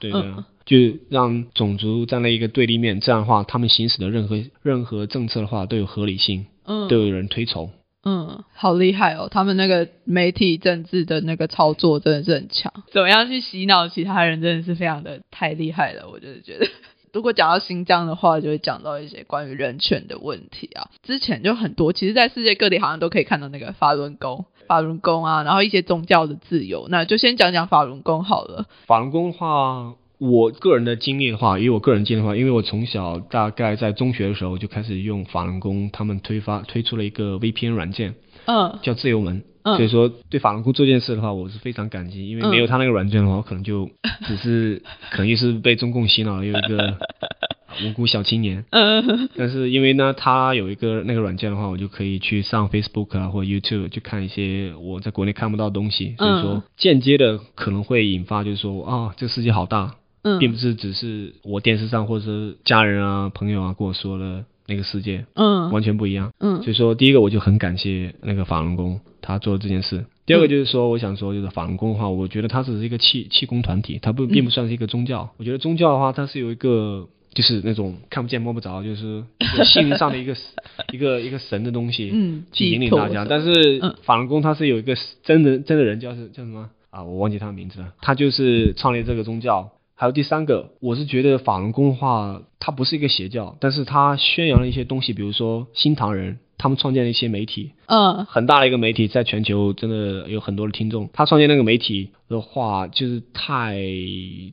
[0.00, 0.76] 对的，嗯就
[1.08, 7.70] 让种族站在一个对立面，这样的话，他们行使的任何任何政策的话都有合理性，嗯都有人推崇。
[8.02, 9.28] 嗯，好厉害哦！
[9.30, 16.08] 他们那个媒体政治的那个操作真的是很强，怎么样去洗脑其他人，真的是非常的太厉害了。
[16.08, 16.66] 我就是觉得，
[17.12, 20.88] 如果讲到新疆的话，就会讲到一些关于人权的问题啊。
[21.02, 26.86] 之前就很多，其实，在世界各地好像都可以看到那个法轮功、法轮功啊，然后一些宗教的自由。
[26.88, 28.64] 那就先讲讲法轮功好了。
[28.86, 38.78] 法轮功的话，我个人的经历的话，以我个人经历的话，因为我从小大概在中学的时候就开始用法轮功，他们推发推出了一个 VPN 软件嗯。
[38.82, 39.42] 叫自由门。
[39.62, 39.76] 嗯。
[39.76, 43.88] 所以说，对法轮功这件事的话，我是非常感激，因为没有他那个软件的话，我可能就
[44.28, 46.98] 只是可能就是被中共洗脑了，有一个
[47.82, 48.64] 无辜小青年。
[48.70, 49.30] 嗯。
[49.36, 56.62] 但是因为呢，他有一个那个软件的话，我就可以去上 Facebook 啊或者 YouTube 去看一些我在国内看不到的东西，所以说嗯。
[56.76, 66.32] 间接的可能会引发就是说啊，这个世界好大，并嗯不是只是我电视上或者是家人啊朋友啊跟我说的那个世界，嗯完全不一样。
[66.38, 70.04] 嗯所以说，第一个我就很感谢那个法轮功，他做这件事。
[70.26, 75.28] 第二个就是说，我想说，就是法轮功的话，我觉得它只是一个气气功团体，它不并不算是一个宗教。
[75.38, 79.24] 我觉得宗教的话，它是有一个就是那种看不见摸不着，就是
[79.64, 80.36] 心灵上的一个
[80.92, 83.24] 一个一个神的东西，嗯，去引领大家。
[83.24, 87.02] 但是嗯法轮功它是有一个真的真的人叫是叫什么啊？
[87.02, 87.92] 我忘记他的名字了。
[88.00, 89.72] 他就是创立这个宗教。
[90.00, 96.38] 还有第三个，我是觉得法轮功的话，它不是一个邪教，但是它宣扬了一些东西，比如说新唐人。
[96.62, 101.08] 他们创建了一些媒体，嗯很大的一个媒体，在全球真的有很多的听众。
[101.10, 103.78] 他创建那个媒体的话，就是太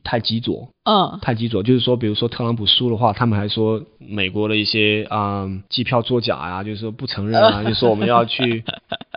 [0.02, 8.64] 太极左，嗯太极左，就是说，比如说特朗普输的话，他们还说美国的一些嗯机票作假呀、就是说不承认啊， 就说我们要去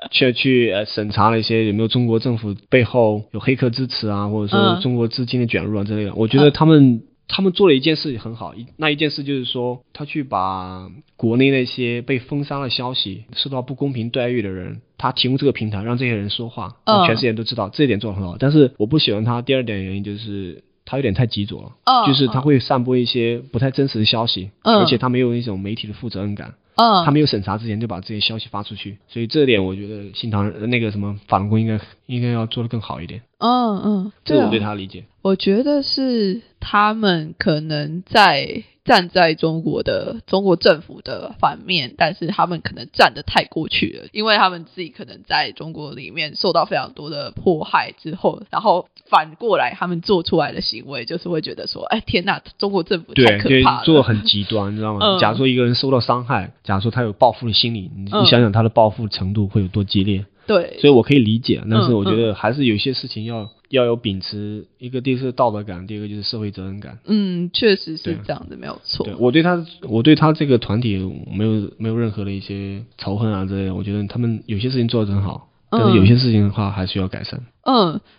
[0.10, 6.14] 去去呃审查了一些有没有中国政府背后有黑客支持啊，或者说嗯中国资金的卷入啊之类的。
[6.16, 7.04] 我觉得他们。
[7.34, 18.36] 他们做了一件事很好，一那一件事就是说，他去把国内那些被封杀的消息、受到不公平待遇的人，他提供这个平台，让这些人说话，让嗯全世界都知道，这一点做得很好。
[18.38, 20.62] 但是我不喜欢他第二点原因就是
[20.92, 21.72] 他有点太执着了。
[21.86, 35.06] 嗯，就是他会散播一些不太真实的消息，嗯而且他没有一种媒体的负责任感，嗯他没有审查之前就把这些消息发出去，所以这点我觉得新唐那个什么法轮功应该应该要做得更好一点，嗯嗯，这是我啊对他的理解。
[35.22, 55.00] 我觉得是他们可能在站在中国的中国政府的反面，但是他们可能站得太过去了，因为他们自己可能在中国里面受到非常多的迫害之后，然后反过来他们做出来的行为就是会觉得说，哎天呐，中国政府太可怕，了，做很极端，你知道吗？
[55.02, 55.20] 嗯。
[55.20, 67.00] 假如说一个人受到伤害，假如说他有报复的心理，你想想他的报复程度会有多激烈，对，所以我可以理解，但是嗯我觉得还是有一些事情要要有秉持一个第一个是道德感，第二个就是社会责任感。
[67.06, 70.98] 嗯，确实是这样的，没有错对，我对他，我对他这个团体
[71.32, 73.76] 没有没有任何的一些仇恨啊之类的。
[73.76, 77.40] 我觉得他们有些事情做得很好，但是有些事情的话还需要改善。
[77.40, 77.46] 嗯，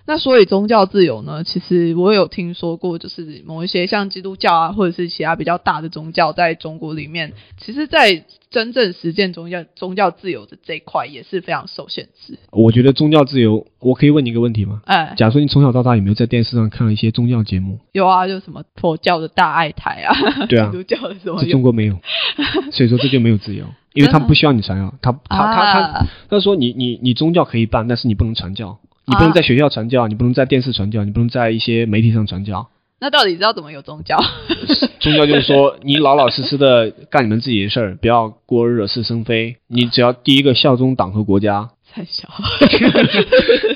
[0.04, 1.42] 那所以宗教自由呢？
[1.42, 12.38] 其实我有听说过，就是某一些像基督教啊，或者是其他比较大的宗教，在中国里面，其实，在真正实践宗教宗教自由的这一块，也是非常受限制。
[12.50, 14.82] 我觉得宗教自由，我可以问你一个问题吗？
[14.84, 17.80] 哎，假如说你从小到大有没有在电视上看了一些宗教节目？
[17.92, 21.98] 有啊，就什么佛教的大爱台啊，对啊 基督教的什么这中国没有，
[22.70, 32.68] 所以说这就没有自由，因为他们不需要你传教，他他他他啊他说你你你宗教可以办，但是你不能传教，你不能在学校传教，你不能在电视传教，你不能在一些媒体上传教。
[33.00, 34.16] 那到底知道怎么有宗教？
[35.00, 39.56] 宗教就是说， 你老老实实的干你们自己的事儿，不要过惹是生非。
[39.66, 42.28] 你只要第一个效忠党和国家，太小，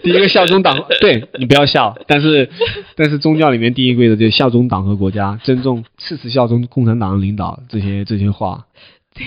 [0.04, 1.98] 第一个效忠党， 对你不要笑。
[2.06, 2.48] 但是，
[2.94, 8.66] 但是宗教里面第一规则就是效忠党和国家，尊重誓死效忠共产党的领导这些这些话。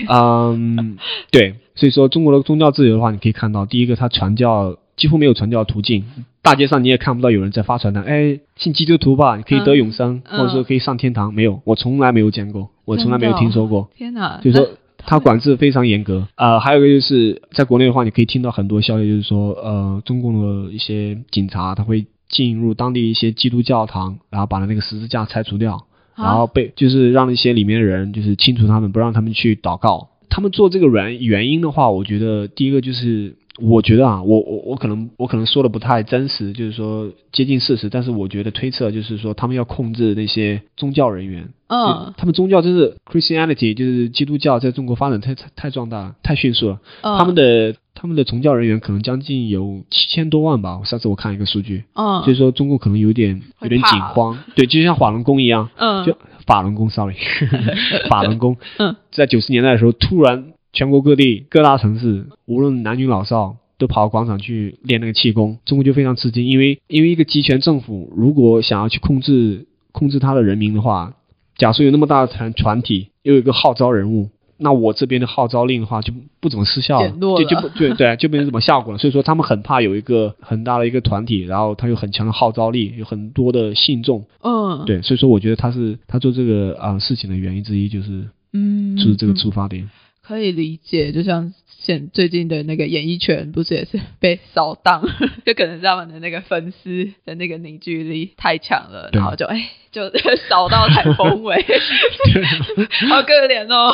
[0.08, 0.96] 嗯，
[1.30, 6.04] 对，所以说中国的宗教自由的话，你可以看到，第一个，它传教几乎没有传教途径，
[6.42, 13.88] 大街上你也看不到有人在发传单，哎，信基督徒吧，你可以得永生，嗯或者说可以上天堂，没有，我从来没有见过，我从来没有听说过。
[13.96, 14.38] 天哪！
[14.42, 16.28] 就是说那它管制非常严格。
[16.36, 30.08] 呃，还有一个就是在国内的话，你可以听到很多消息，就是说，呃，中共的一些警察他会进入当地一些基督教堂，然后把那个十字架拆除掉，啊然后被就是让一些里面的人就是清除他们，不让他们去祷告。
[30.28, 42.12] 他们做这个原原因的话，我觉得第一个就是我觉得啊，我我我可能我可能说的不太真实，就是说接近事实，但是我觉得推测就是说他们要控制那些宗教人员，嗯。
[42.16, 46.80] 他们宗教就是 Christianity，就是基督教在中国发展太太太壮大了，太迅速了。
[47.02, 56.04] 嗯，他们的他们的从教人员可能将近有七千多万吧，我上次我看一个数据，嗯，所以说中国可能有点有点紧慌，对，就像法轮功一样，嗯。
[56.04, 56.16] 就
[56.46, 57.14] 法轮功，sorry，
[58.08, 63.56] 法轮功，嗯，在九十年代的时候，突然全国各地各大城市，无论男女老少。
[63.80, 71.14] 都跑到广场去练那个气功，中国就非常吃惊，因为因为一个集权政府如果想要去控制控制他的人民的话，
[71.56, 78.98] 假设有那么大的团团体，又有一个号召人物，那我这边的号召令的话就不不怎么失效了，就就不对对，就没有什么效果了。
[78.98, 89.88] 所以说他们很怕有一个很大的一个团体，然后他有很强的号召力，有很多的信众，嗯，对，所以说我觉得他是他做这个啊、事情的原因之一就是嗯，就是这个嗯出发点。
[90.30, 95.02] 可以理解，就像现最近的那个演艺圈，不是也是被扫荡，
[95.44, 100.08] 就可能是他们的那个粉丝的那个凝聚力太强了，然后就哎就
[100.48, 101.56] 扫到台风尾，
[103.10, 103.92] 好可怜哦，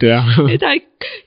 [0.00, 0.74] 对啊，也太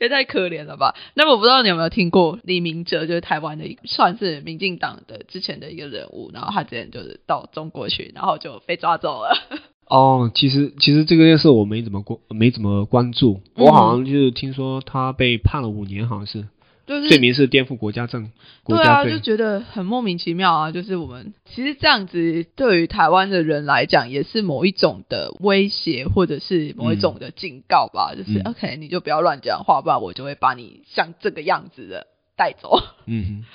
[0.02, 0.94] 也太可怜了吧？
[1.14, 9.34] 那么我不知道你有没有听过李明哲，就是台湾的算是民进党的之前的一个人物，然后他之前就是到中国去，然后就被抓走了。
[9.88, 16.48] 哦，其实其实这个件事我没怎么关没怎么关注，嗯我好像就是听说他被判了五年，好像是
[16.88, 18.32] 就是罪名是颠覆国家政
[18.64, 20.72] 国对啊，就觉得很莫名其妙啊！
[20.72, 28.14] 就是我们其实这样子对于台湾的人来讲，也是某一种的威胁，或者是某一种的警告吧。
[28.16, 32.80] 就是、嗯 OK，你就不要乱讲话，不然我就会把你像这个样子的带走。
[33.08, 33.46] 嗯哼。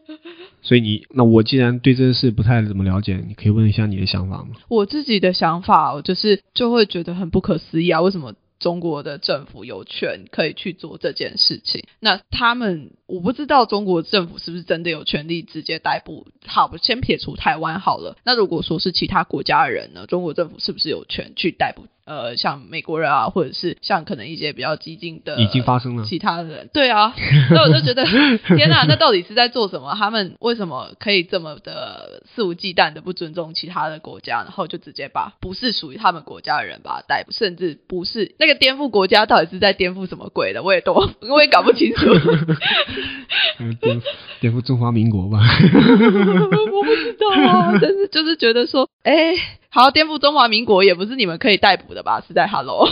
[0.62, 4.50] 所以你那我既然对这件事不太怎么了解，你可以问一下你的想法吗？
[4.68, 8.00] 我自己的想法，我就是就会觉得很不可思议啊！
[8.00, 11.84] 为什么中国的政府有权可以去做这件事情？
[12.00, 16.26] 那他们我不知道中国政府是不是真的有权利直接逮捕？
[16.46, 18.16] 好，我先撇除台湾好了。
[18.24, 20.06] 那如果说是其他国家的人呢？
[20.06, 21.84] 中国政府是不是有权去逮捕？
[22.04, 26.04] 呃，像美国人啊，或者是像可能一些比较激进的，已经发生了。
[26.04, 27.14] 其他的人，对啊，
[27.50, 28.04] 那我就觉得
[28.56, 29.94] 天哪，那到底是在做什么？
[29.96, 40.64] 他们为什么可以这么的肆无忌惮的不尊重其他的国家，然后就直接把不是属于他们国家的人把他逮捕，甚至不是那个颠覆国家，到底是在颠覆什么鬼的？
[40.64, 40.96] 我也懂
[41.30, 42.56] 我也搞不清楚，嗯，
[43.80, 44.02] 颠覆
[44.40, 45.38] 颠覆中华民国吧。
[45.42, 49.34] 我不知道啊，但是就是觉得说，哎，
[49.70, 52.20] 好，颠覆中华民国也不是你们可以逮捕的吧？
[52.26, 52.88] 是在 Hello，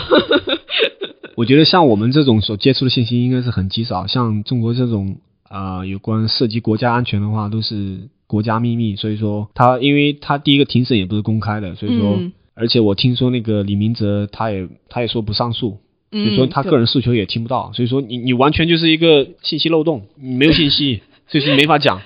[1.35, 8.95] 我觉得像我们这种所接触的信息应该是很极少，像中国这种啊、呃有关涉及国家安全的话，都是国家秘密。
[8.95, 15.79] 所以说他，因为他第一个庭审也不是公开的，所以说，嗯而且我听说那个李明哲他也他也说不上诉，
[16.11, 22.01] 所以说嗯，他个人诉求也听不到，所以说你你完全就是一个信息漏洞，你没有信息， 所以说没法讲，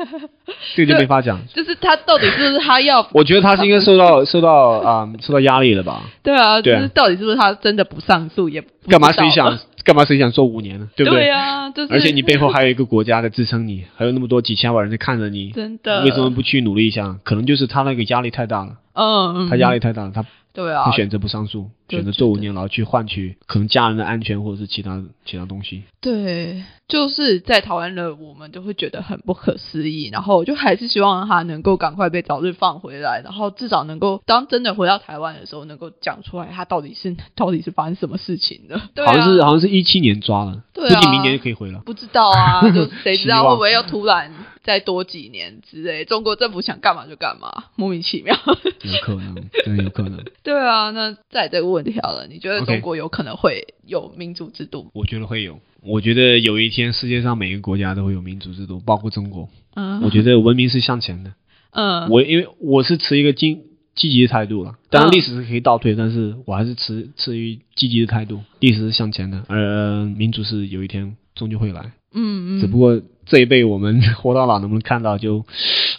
[0.75, 1.39] 这个就没法讲。
[1.53, 6.03] 就是他到底是不是他要 我觉得他是应该受到受到啊、受到压力了吧？
[6.21, 10.87] 对啊，就对啊是到底是不是他真的不上诉也不干嘛谁想干嘛谁想做五年呢？
[10.95, 17.17] 对不对啊，就是而且你背后还有一个国家在支撑你，还有那么多几千万人在看着你，真的为什么不去努力一下？
[17.23, 20.23] 可能就是他那个压力太大了，嗯，他压力太大了，他
[20.55, 25.83] 对啊他，选择不上诉，就选择做五年牢去换取可能家人的安全或者是其他其他东西。
[25.99, 38.79] 对，就是在台湾的我们就会觉得很不可思议，然后就还是希望他能够赶快被早日放回来，然后至少能够当真的回到台湾的时候，能够讲出来他到底是到底是发生什么事情的。
[38.93, 41.81] 对啊，好像是好像是一七年抓了，对啊估计明年就可以回了。
[41.85, 44.31] 不知道啊，就谁知道会不会又突然
[44.65, 46.03] 再多几年之类？
[46.03, 48.35] 中国政府想干嘛就干嘛，莫名其妙。
[48.35, 50.21] 有可能，真的有可能。
[50.43, 54.89] 对啊，那再这个问题好了，你觉得中国有可能会有民主制度？
[54.93, 59.47] 我觉得会有，我觉得有一天世界上每个国家都会有民主制度，包括中国。
[59.75, 61.33] 嗯，我觉得文明是向前的。
[61.69, 63.59] 嗯，我因为我是持一个积
[63.93, 68.41] 积极的态度了，当然嗯历史是可以倒退，但是我还是持持于积极的态度。
[68.59, 75.45] 历史是向前的，而民主是有一天终究会来，嗯嗯，只不过这一辈我们活到老能不能看到就，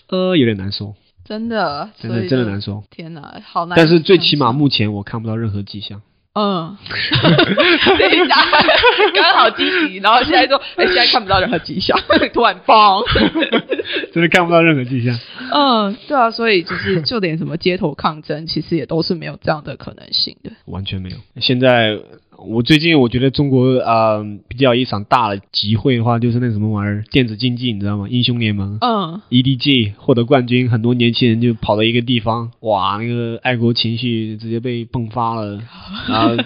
[0.08, 2.84] 呃有点难说，真的真的真的难说。
[2.90, 3.76] 天哪，好难。
[3.76, 6.02] 但是最起码，目前我看不到任何迹象。
[6.38, 6.76] 嗯，
[7.98, 8.36] 等一下，
[9.14, 11.98] 刚好积极，然后现在说， 哎、现在看不到任何迹象，
[12.34, 13.02] 突然嘣。
[14.12, 15.18] 真的看不到任何迹象。
[15.50, 20.50] 嗯，对啊，所以就是就连什么街头抗争，其实也都是没有这样的可能性的。
[20.66, 21.16] 完全没有。
[21.40, 21.98] 现在
[22.38, 28.06] 我最近我觉得中国呃比较一场大的集会的话，就是那什么玩意儿电子竞技，你知道吗？
[28.08, 28.78] 英雄联盟。
[28.80, 35.60] 嗯，EDG 获得冠军，很多年轻人就跑到一个地方，哇，那个爱国情绪直接被迸发了，
[36.08, 36.36] 然后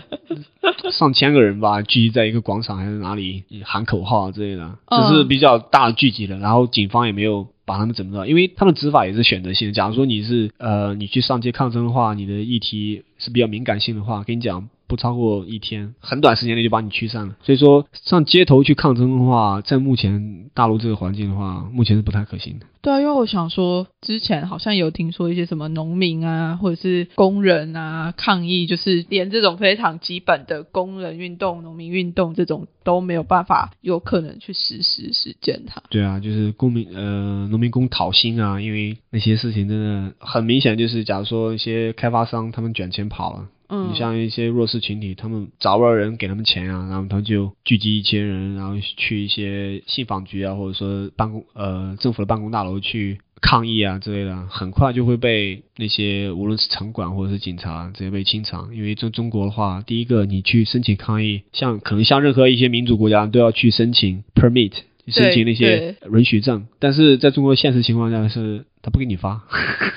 [0.93, 6.38] 上千个人吧聚集在一个广场还是哪里喊口号之类的，嗯这是比较大的聚集了。
[6.38, 9.74] 然后警方也没有把他们怎么着，因为他们执法也是选择性的。
[9.74, 14.68] 假如说你是呃你去上街抗争的话，你的议题是比较敏感性的话，跟你讲。
[14.91, 17.36] 不超过一天，很短时间内就把你驱散了。
[17.45, 22.66] 所以说，上街头去抗争的话，在目前大陆这个环境的话，目前是不太可行的。
[22.82, 35.80] 对啊，因为我想说，之前好像有听说一些什么农民啊，或者是工人啊抗议，就是连这种非常基本的工人运动、农民运动这种都没有办法有可能去实施实践它。
[35.91, 43.47] 对啊，就是公民呃农民工讨薪啊，因为那些事情真的很明显，就是假如说一些开发商他们卷钱跑了。
[43.71, 58.75] 你像一些弱势群体，他们找不到人给他们钱啊，然后他就聚集一些人，然后去一些信访局啊，或者说办公呃政府的办公大楼去抗议啊之类的，很快就会被那些无论是城管或者是警察直接被清场。
[58.75, 64.73] 因为中中国的话，第一个你去申请抗议，像可能像任何一些民主国家都要去申请 permit。
[65.11, 69.41] 申请那些允许证，但是在中国现实情况下是他不给你发，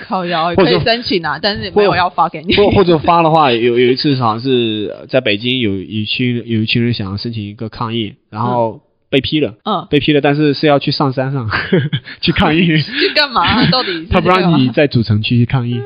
[0.08, 2.56] 靠腰 或者可以申请啊，但是没有要发给你。
[2.56, 11.50] 或或者发的话，有有一次好像是在北京有一群有一群人想要申请一个抗议，然后被批了，嗯，被批了，但是是要去上山上
[12.22, 13.66] 去抗议， 去干嘛？
[13.70, 15.80] 到底他不让你在主城区去抗议。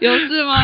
[0.00, 0.62] 有事吗？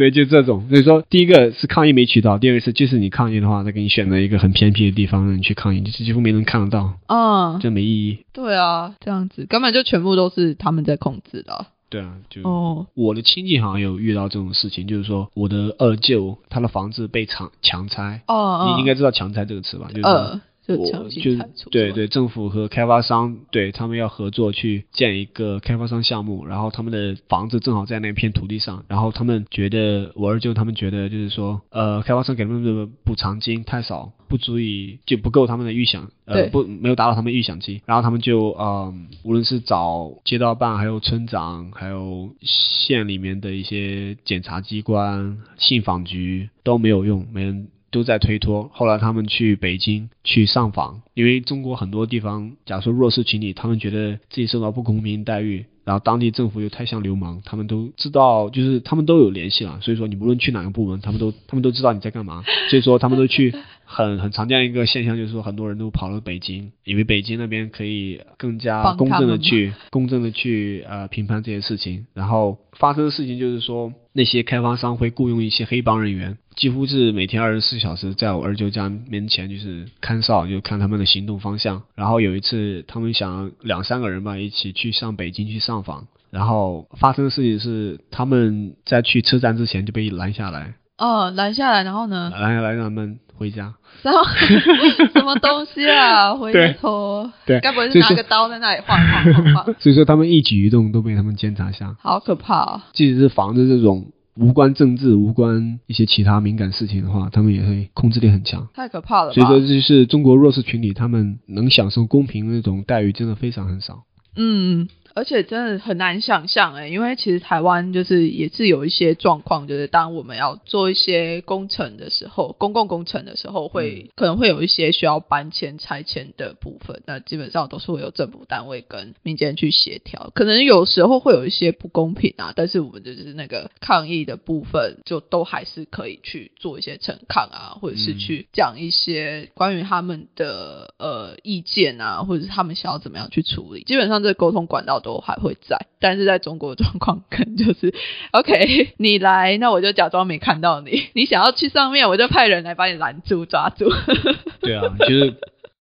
[0.00, 8.24] 对，就这种，所以说第一个是抗议没渠道，第二个是即使你抗议的话，他给你选择一个很偏僻的地方让你去抗议，就是几乎没人看得到，嗯，这没意义。
[8.32, 11.66] 对啊，这样子根本就全部都是他们在控制的啊。
[11.90, 19.88] 对啊，就哦，我的亲戚好像有遇到这种事情，就是说我的二舅他的房子被强强拆，哦，你应该知道强拆这个词吧？
[19.88, 20.40] 就是
[20.76, 21.70] 我就。
[21.70, 48.70] 对，对，政府和开发商对他们要合作去建一个开发商项目，然后他们的房子正好在那片土地上，然后他们觉得我二舅他们觉得就是说，呃，开发商给他们的补偿金太少，不足以就不够他们的预想，呃，不没有达到他们预想期，然后他们就呃，无论是找街道办，还有村长，还有县里面的一些检察机关、信访局都没有用，没人都在推脱。
[48.72, 59.78] 后来他们去北京去上访，因为中国很多地方，假如说弱势群体，他们觉得自己受到不公平待遇，然后当地政府又太像流氓，他们都知道，就是他们都有联系了。
[59.80, 62.42] 所以说，你无论去哪个部门，他们都他们都知道你在干嘛。
[62.68, 72.06] 所以说，他们都去很很常见一个现象，就是说很多人都跑到北京，以为北京那边可以更加公正的去公正的去呃评判这些事情。
[72.14, 81.82] 然后发生的事情就是说，那些开发商会雇佣一些黑帮人员，几乎是每天二十四小时在我二舅家面前就是看哨，就看他们的行动方向。
[81.94, 86.06] 然后有一次，他们想两三个人吧，一起去上北京去上访。
[86.30, 92.30] 然后发生的事情是，他们在去车站之前就被拦下来，哦，拦下来，然后呢？
[92.32, 93.72] 拦下来让他们回家。
[94.02, 94.22] 然后
[95.14, 96.34] 什么东西啊？
[96.34, 99.64] 回头，对该不会是拿个刀在那里晃晃晃晃？
[99.80, 101.96] 所以说他们一举一动都被他们监察下。
[102.00, 102.82] 好可怕哦！
[102.92, 108.68] 即使是防着这种无关政治、无关一些其他敏感事情的话，他们也会控制力很强。
[108.74, 109.32] 太可怕了？
[109.32, 114.04] 所以说，这就是中国弱势群体他们能享受公平的那种待遇，真的非常很少。
[114.36, 147.92] 嗯，而且真的很难想象哎，因为其实台湾就是也是有一些状况，就是当我们要做一些工程的时候，公共工程的时候会，可能会有一些需要搬迁、拆迁的部分，那基本上都是会有政府单位跟民间去协调，可能有时候会有一些不公平啊，但是我们就是那个抗议的部分，就都还是可以去做一些陈抗啊，或者是嗯去讲一些关于他们的呃意见啊，或者是他们想要怎么样去处理，基本上这沟通管道都还会在，但是在中国状况可能就是
[148.30, 153.90] OK， 你来，那我就假装没看到你， 你想要去上面，我就派人来把你拦住抓住。
[154.60, 155.34] 对啊，就是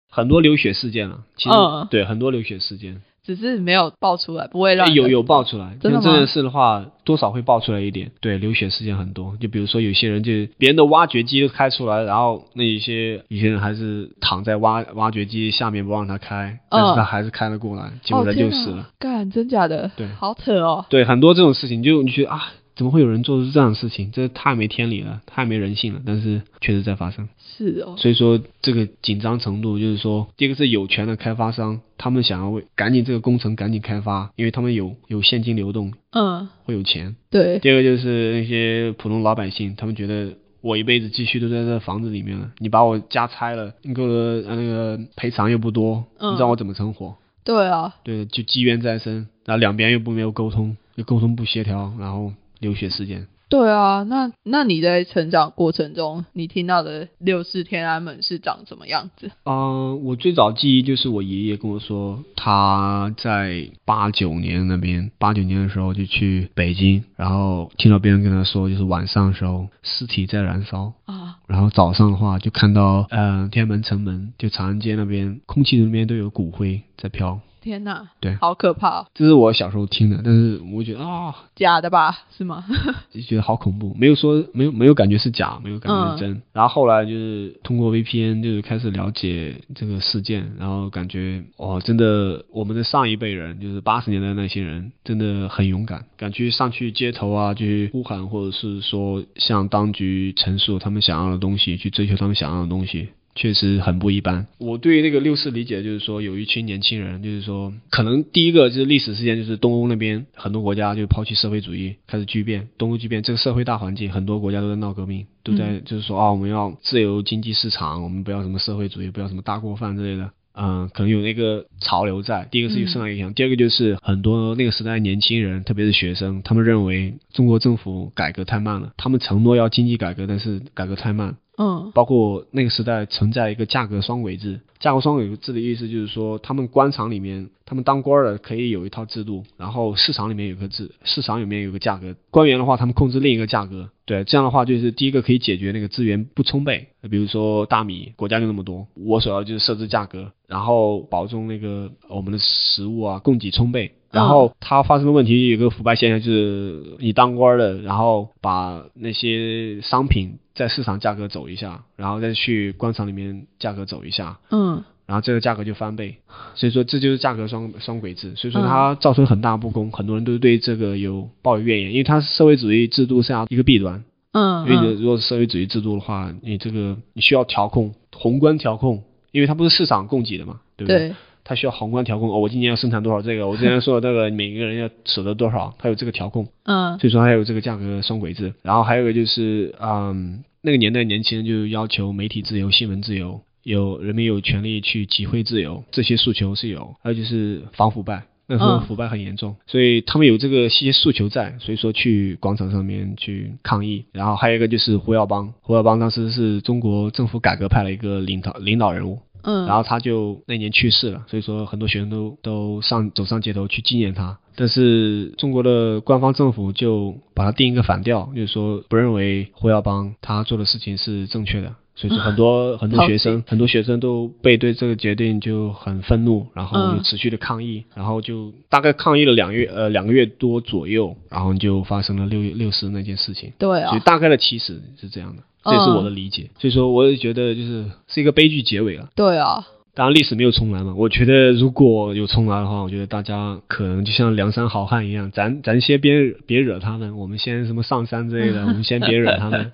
[0.09, 1.19] 很多流血事件了。
[1.37, 5.77] 其实、嗯对很多流血事件，只是没有爆出来，不会让有有爆出来。
[5.79, 8.09] 真的吗像这件事的话，多少会爆出来一点。
[8.21, 9.37] 对，流血事件很多。
[9.39, 18.89] 就比如说有些人就别人的挖掘机都开出来，然后那一些有些人还是躺在挖挖掘机下面不让他开，但是他还是开了过来，结果他就死了。
[18.97, 19.91] 干，真假的？
[19.95, 20.83] 对好扯哦。
[20.89, 24.09] 对，很多这种事情，就你觉得啊，怎么会有人做出这样的事情？
[24.13, 26.01] 这太没天理了，太没人性了。
[26.05, 27.27] 但是确实在发生。
[27.37, 37.17] 是哦，所以说这个紧张程度，就是说，第一个是有权的开发商，他们想要为赶紧这个工程赶紧开发，因为他们有有现金流动，嗯，会有钱。
[37.29, 47.17] 对，第二个就是那些普通老百姓，他们觉得我一辈子积蓄都在这房子里面了，你把我家拆了，你给我的呃那个赔偿又不多，嗯你让我怎么生活？
[47.43, 53.27] 对啊，对，就积怨在身，然后两边又不没有沟通，又沟通不协调，然后流血事件。
[53.49, 59.31] 对啊，那那你在成长过程中，你听到的六四天安门是长什么样子？
[59.43, 77.39] 嗯、我最早记忆就是我爷爷跟我说，他在八九年那边，八九年的时候就去北京，然后听到别人跟他说，就是晚上的时候尸体在燃烧，啊，然后早上的话就看到，呃，天安门城门就长安街那边，空气里面都有骨灰在飘。
[77.61, 82.17] 天哪，对好可怕、哦，这是我小时候听的，但是我觉得啊，假的吧？
[82.37, 82.63] 是吗？
[83.11, 86.41] 就 觉得好恐怖，没有说没有没有感觉是假，没有感觉是真。
[86.53, 103.09] 然后后来就是通过 VPN 就是开始了解这个事件，然后感觉哦，真的我们的上一辈人就是八十年代那些人真的很勇敢，敢去上去街头啊去呼喊，或者是说向当局陈述他们想要的东西，去追求他们想要的东西。
[103.35, 104.47] 确实很不一般。
[104.57, 120.31] 我对那个六四理解就是说，有一群年轻人，就是说，可能第一个就是历史事件，就是东欧那边很多国家就抛弃社会主义，开始巨变，东欧巨变，这个社会大环境，很多国家都在闹革命，都在就是说啊，我们要自由经济市场，我们不要什么社会主义，不要什么大锅饭之类的。
[120.61, 122.45] 嗯，可能有那个潮流在。
[122.51, 134.61] 第一个是有受到影响，第二个就是很多那个时代年轻人，特别是学生，他们认为中国政府改革太慢了，他们承诺要经济改革，但是改革太慢，嗯包括那个时代存在一个价格双轨制。
[134.79, 142.15] 价格双轨制的意思就是说，他们官场里面，他们当官的可以有一套制度，然后市场里面有个制，市场里面有个价格。
[142.31, 143.89] 官员的话，他们控制另一个价格。
[144.05, 153.91] 对，这样的话就是第一个可以解决那个资源不充沛，比如说大米，国家就那么多，我所要就是设置价格，然后保证那个我们的食物啊供给充沛。
[154.11, 166.17] 然后它发生的问题有个腐败现象，就是你当官的，然后把那些商品在市场价格走一下，然后再去官场里面价格走一下，嗯然后这个价格就翻倍。
[166.53, 174.03] 所以说这就是价格双双轨制，所以说嗯它造成很大不公，很多人都对这个有抱有怨言，因为它是社会主义制度下一个弊端。
[174.31, 179.01] 嗯，因为你嗯如果是社会主义制度的话，你这个你需要调控宏观调控，
[179.31, 181.09] 因为它不是市场供给的嘛，对不对？
[181.09, 181.15] 对，
[181.49, 182.29] 它需要宏观调控。
[182.29, 188.53] 哦，我今年要生产多少这个，我之前 说的那个每个人要舍得多少，它有这个调控，嗯所以说它有这个价格双轨制。
[188.61, 196.93] 然后还有一个就是，嗯，那个年代年轻人就要求媒体自由、新闻自由，有人民有权利去集会自由，这些诉求是有。
[197.01, 198.21] 还有就是防腐败。
[198.51, 204.05] 那时候嗯腐败很严重，所以他们有这个一些诉求在，所以说去广场上面去抗议。
[204.11, 214.37] 然后还有一个就是胡耀邦，胡耀邦当时是中国政府改革派的一个领导领导人物，嗯，然后他就那年去世了，所以说很多学生都都上走上街头去纪念他。
[214.55, 221.75] 但是中国的官方政府就把他定一个反调，就是说不认为胡耀邦他做的事情是正确的。
[221.99, 233.51] 所以说很多很多学生很多学生都被对这个决定就很愤怒，然后就持续的抗议，然后就大概抗议了两月呃两个月多左右，然后就发生了六六四那件事情。
[233.57, 236.49] 对所以啊，大概的起始是这样的，这也是我的理解。
[236.57, 239.09] 所以说，我也觉得就是是一个悲剧结尾了。
[239.13, 240.93] 对啊，当然，历史没有重来嘛。
[240.95, 249.71] 我觉得如果有重来的话，我觉得大家可能就像梁山好汉一样，咱咱先别别惹他们，我们先什么上山之类的， 我们先别惹他们。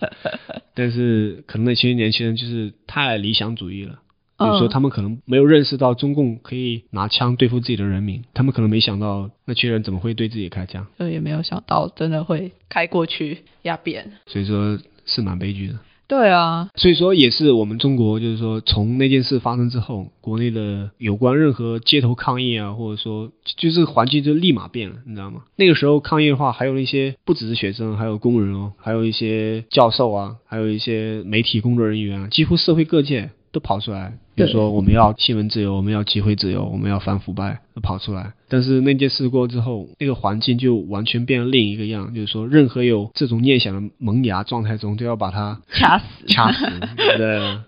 [0.73, 3.99] 但是可能那些年轻人就是太理想主义了。
[4.37, 14.11] 比如说，嗯他们可能没有认识到中共可以拿枪对付自己的人民，他们可能没想到那群人怎么会对自己开枪，就也没有想到真的会开过去压扁。
[14.25, 15.75] 所以说是蛮悲剧的。
[16.07, 25.41] 对啊，所以说也是我们中国，就是说从那件事发生之后，国内的有关任何街头抗议啊，或者说就是环境就立马变了，你知道吗？
[25.55, 38.33] 那个时候抗议的话，还有一些不只是学生，还有工人哦，还有一些教授啊，还有一些媒体工作人员啊，几乎社会各界都跑出来，比如说我们要新闻自由，我们要集会自由，我们要反腐败，都跑出来。
[38.49, 46.65] 但是那件事过之后，那个环境就完全变了另一个样，就是说任何有这种念想的萌芽状态中，都要把它掐死，掐死，
[47.17, 47.59] 对。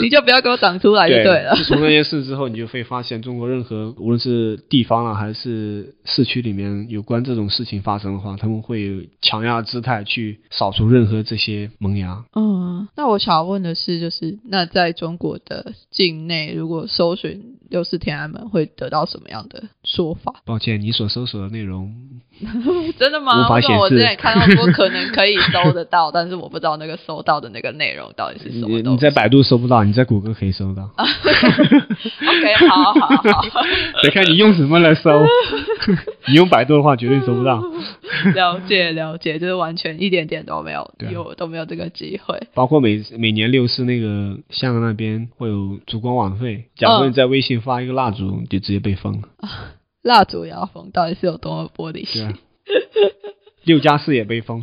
[0.00, 1.54] 你就不要给我长出来就对了。
[1.56, 12.24] 自从那件事之后，你就会发现，中国任何无论是地方啊，还是市区里面有关这种事情发生的话，他们会有强压姿态去扫除任何这些萌芽。
[12.34, 20.34] 嗯，那我想要问的是，就是那在中国的境内，如果搜寻六四天安门，会得到什么样的说法？
[20.46, 21.94] 抱歉，你所搜索的内容，
[22.98, 23.48] 真的吗？
[23.48, 28.82] 我之前看到说可能可以搜得到， 但是我不知道那个搜到的那个内容到底是什么东西。
[28.82, 30.90] 你你在百度搜不到，到，你在谷歌可以搜到。
[30.98, 33.42] OK，好好好，
[34.02, 35.10] 得看你用什么来搜。
[36.28, 37.62] 你用百度的话，绝对搜不到。
[38.34, 42.38] 了解了解，就是完全一点点都没有对啊有都没有这个机会。
[42.54, 49.28] 包括每每年六四那个香港那边会有烛光晚会，假如嗯你在微信发一个蜡烛，就直接被封了。
[50.02, 52.34] 蜡烛也要封，到底是有多么玻璃对心啊？，
[53.68, 54.62] 六加四也被封。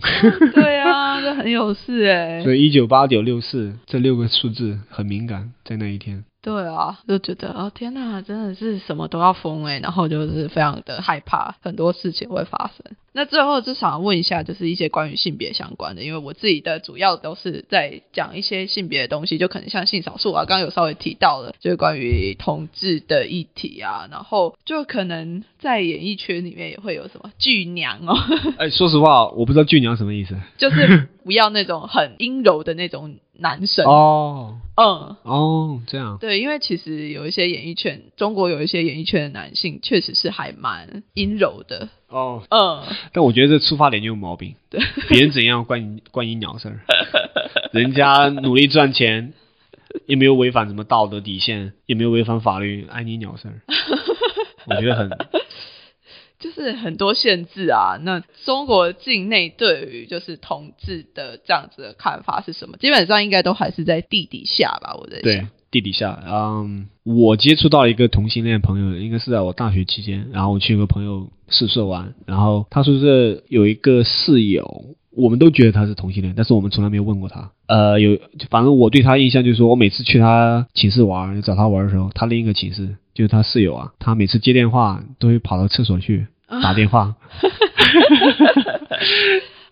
[0.53, 6.25] 对啊， 这很有事哎、所以一九八九六四这六个数字很敏感，在那一天。
[6.45, 12.95] 对啊，就觉得哦天哪，真的是什么都要疯哎、然后就是非常的害怕，很多事情会发生。
[13.13, 28.15] 那最后就想问一下，就是一些关于性别相关的，因为我自己的主要都是在讲一些性别的东西，就可能像性少数啊，刚刚有稍微提到了，就是关于同志的议题啊，然后就可能在演艺圈里面也会有什么巨娘哦，
[28.59, 30.35] 哎，说实话，我不知道巨娘什么意思。
[30.59, 35.15] 就是不要那种很阴柔的那种男生，哦嗯。
[35.23, 36.17] 哦，这样。
[36.19, 42.83] 对，因为其实有一些演艺圈，中国有一些演艺圈的男性确实是还蛮阴柔的，哦，嗯，
[43.13, 44.55] 但我觉得这出发点就有毛病。
[44.69, 46.79] 对，别人怎样关你关你鸟事儿？
[47.71, 49.33] 人家努力赚钱，
[50.05, 53.61] 也没有违反什么道德底线，也没有违反法律，碍你鸟事儿。
[54.67, 55.09] 我觉得很
[56.45, 57.97] 就是很多限制啊。
[58.01, 62.77] 那中国境内对于就是同志的这样子的看法是什么？
[62.77, 65.47] 基本上应该都还是在地底下吧，我在对。
[65.71, 66.23] 地底下。
[66.25, 74.95] 嗯，我接触到一个同性恋朋友，应该是在我大学期间，然后我去一个朋友宿舍玩，然后他宿舍有一个室友。
[75.17, 77.49] 我们都觉得他是同性恋，但是我们从来没有问过他。
[77.67, 78.19] 呃，有，
[78.49, 86.27] 反正我对他印象就是说，我每次去他寝室玩，找他玩的时候，他另一个寝室就是他室友啊，他每次接电话都会跑到厕所去
[86.61, 87.15] 打电话，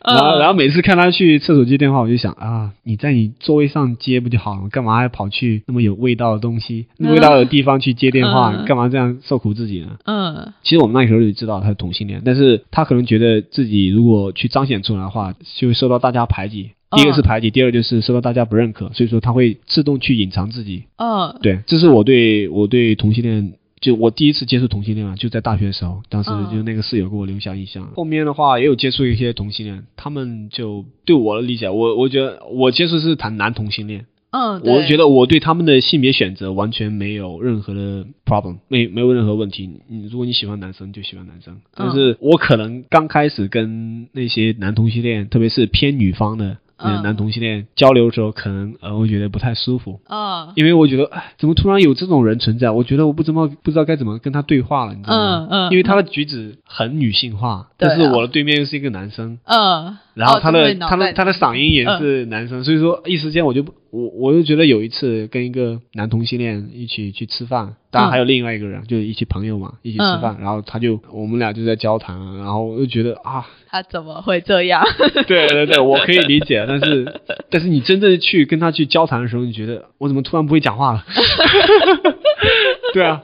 [0.05, 4.67] 然后然后每次看他去厕所接电话，我就想啊，你在你座位上接不就好了？
[4.69, 8.51] 干嘛还跑去那么有味道的东西、那味道的地方去接电话？
[8.53, 9.97] 嗯干嘛这样受苦自己呢？
[10.05, 16.71] 嗯其实我们那时候就知道他是同性恋，但是他可能觉得自己如果去彰显出来的话，就会受到大家排挤。
[16.95, 20.83] 第一个是排挤，第二就是受到大家不认可，所以说他会自动去隐藏自己。
[20.97, 23.53] 嗯，对，这是我对我对同性恋，
[23.83, 27.91] 就我第一次接触同性恋啊，就在大学的时候，当时嗯就那个室友给我留下印象。
[27.95, 39.69] 后面的话也有接触一些同性恋，他们就对我的理解，我我觉得我接触是谈男同性恋，嗯，我觉得我对他们的性别选择完全没有任何的 problem，没没有任何问题。
[39.89, 46.57] 你如果你喜欢男生就喜欢男生，但是我可能刚开始跟那些男同性恋，特别是偏女方的。
[47.03, 50.51] 男同性恋交流的时候，可能呃，我觉得不太舒服，嗯。
[50.55, 52.71] 因为我觉得，哎，怎么突然有这种人存在？
[52.71, 55.47] 我觉得我不怎么不知道该怎么跟他对话了，你知道吗？
[55.49, 55.71] 嗯嗯。
[55.71, 61.99] 因为他的举止很女性化，但是我的对面又是一个男生，嗯，然后他的、他的他的嗓音也嗯。
[61.99, 74.83] 是男生，所以说一时间我就不我我就觉得有一次跟一个男同性恋一起去吃饭，当然还有另外一个人，就是一起朋友嘛，一起吃饭，然后他就我们俩就在交谈，然后我就觉得啊，他怎么会这样？
[75.27, 77.21] 对对对，我可以理解，但是
[77.51, 81.05] 但是你真正去跟他去交谈的时候，你觉得我怎么突然不会讲话了？
[82.95, 83.21] 对啊，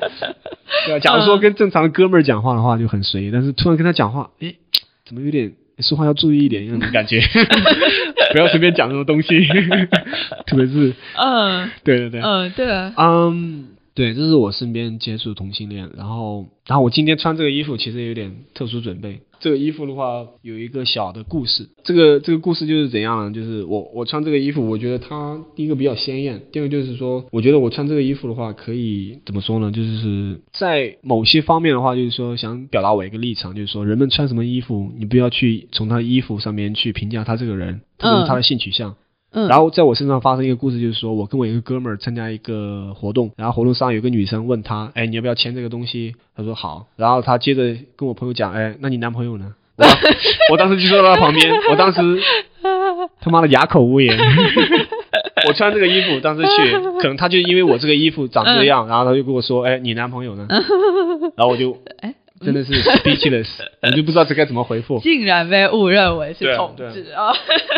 [0.86, 0.99] 对啊。
[0.99, 4.55] 假如说跟正常的哥们儿讲话的话就很随意，但是突然跟他讲话，诶，
[5.03, 5.51] 怎么有点
[5.82, 7.19] 说话要注意一点那种感觉？
[8.32, 9.45] 不要随便讲什么东西，
[10.45, 11.69] 特别是嗯。
[11.84, 13.67] 对对对，嗯，对啊，嗯，
[13.99, 19.19] 对，这是我身边接触同性恋，然后，然后我今天穿这个衣服其实有点特殊准备。
[19.41, 23.33] 这个衣服的话有一个小的故事，这个这个故事就是怎样呢？
[23.33, 29.69] 就是我我穿这个衣服，我觉得它第一个比较鲜艳，第二个就是说，我觉得我穿这个衣服的话，可以怎么说呢？
[29.69, 38.91] 就是在某些方面的话，就是说想表达我一个立场，就是说人们穿什么衣服，你不要去从他的衣服上面去评价他这个人，特别是他的性取向。
[38.91, 38.95] 嗯，
[39.32, 46.15] 然后在我身上发生一个故事，就是说我跟我一个哥们儿参加一个活动，然后活动上有个女生问他，哎，你要不要签这个东西？
[46.36, 46.88] 他说好。
[46.95, 49.53] 然后他接着跟我朋友讲，哎，那你男朋友呢？
[49.77, 49.97] 我 当
[50.51, 52.01] 我当时就坐在他旁边，我当时
[53.21, 54.17] 他妈的哑口无言。
[55.47, 60.47] 我穿这个衣服当时去，可能他就因为我这个衣服长这样，然后他就跟我说，哎，你男朋友呢？
[61.38, 63.47] 然后我就哎真的是 speechless，
[63.81, 64.99] 我就不知道这该怎么回复。
[64.99, 67.33] 竟然被误认为是同对啊志啊！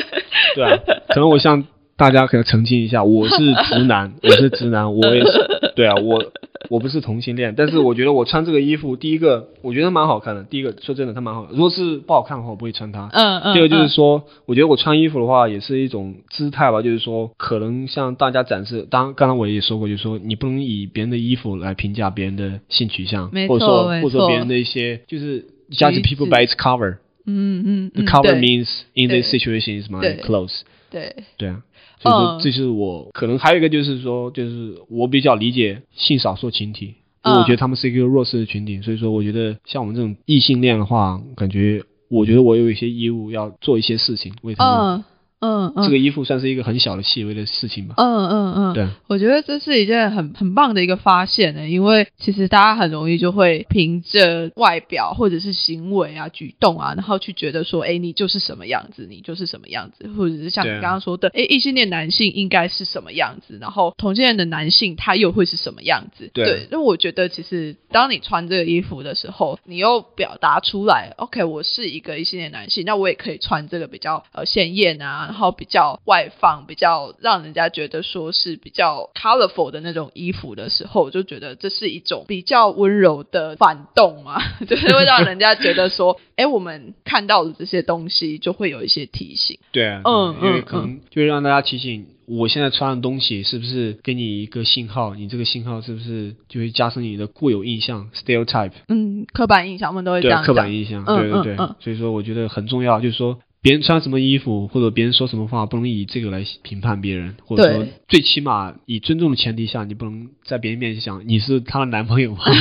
[0.55, 0.77] 对啊，
[1.09, 1.65] 可能我向
[1.97, 6.23] 大家可能澄清一下，我是直男，我是直男，我也是，对啊，我
[6.69, 13.09] 我不是同性恋，但是我觉得我穿这个衣服，第一个我觉得蛮好看的，第一个说真的它蛮好看，如果是不好看的话，我不会穿它。
[13.11, 18.87] 嗯嗯，第二个就是嗯说，我觉得我穿衣服的话，也是一种姿态吧，就是说，可能向大家展示。
[18.89, 26.97] 当刚刚我也说过，就是说，你不能以别人的衣服来评价别人的性取向，或者说或者说别人的一些，就是 judge people by its cover。
[27.23, 30.61] 嗯嗯 The 嗯 cover means in this situation is my clothes。
[30.89, 31.61] 对，对啊，
[32.01, 45.03] 所以说嗯这是我可能还有一个就是说，就是我比较理解性少数群体，因为我嗯觉得他们是一个弱势的群体，所以说我觉得像我们这种异性恋的话，感觉我觉得我有一些义务要做一些事情为他们。
[45.41, 47.95] 嗯嗯嗯这个衣服算是一个很小的细微的事情吧。
[47.97, 66.29] 嗯嗯嗯，对，我觉得这是一件很很棒的一个发现呢，因为其实大家很容易就会凭着外表或者是行为啊、举动啊，然后去觉得说，哎，你就是什么样子，你就是什么样子，或者是像你刚刚说的，哎，异性恋男性应该是什么样子，然后同性恋的男性他又会是什么样子？
[66.33, 89.57] 对对，那我觉得其实当你穿这个衣服的时候，你又表达出来，OK，我是一个异性恋男性，那我也可以穿这个比较呃鲜艳啊，然后比较外放，比较让人家觉得说是比较 colorful 的那种衣服的时候，我就觉得这是一种比较温柔的反动嘛， 就是会让人家觉得说，哎，我们看到的这些东西就会有一些提醒。
[89.71, 95.15] 对啊，嗯对因为嗯可能就会让大家提醒，我现在穿的东西是不是给你一个信号？
[95.15, 98.73] 你这个信号是不是就会加深你的固有印象 （stereotype）？
[98.89, 100.45] 嗯，刻板印象我们都会这样讲。
[100.47, 101.53] 刻板印象，嗯对对对。
[101.53, 103.39] 嗯嗯所以说，我觉得很重要，就是说。
[103.61, 112.39] 别人穿什么衣服，或者别人说什么话，不能以这个来评判别人，或者说最起码以尊重的前提下，你不能在别人面前想你是她的男朋友吗？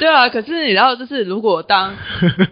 [0.00, 1.94] 对啊，可是你知道，就是如果当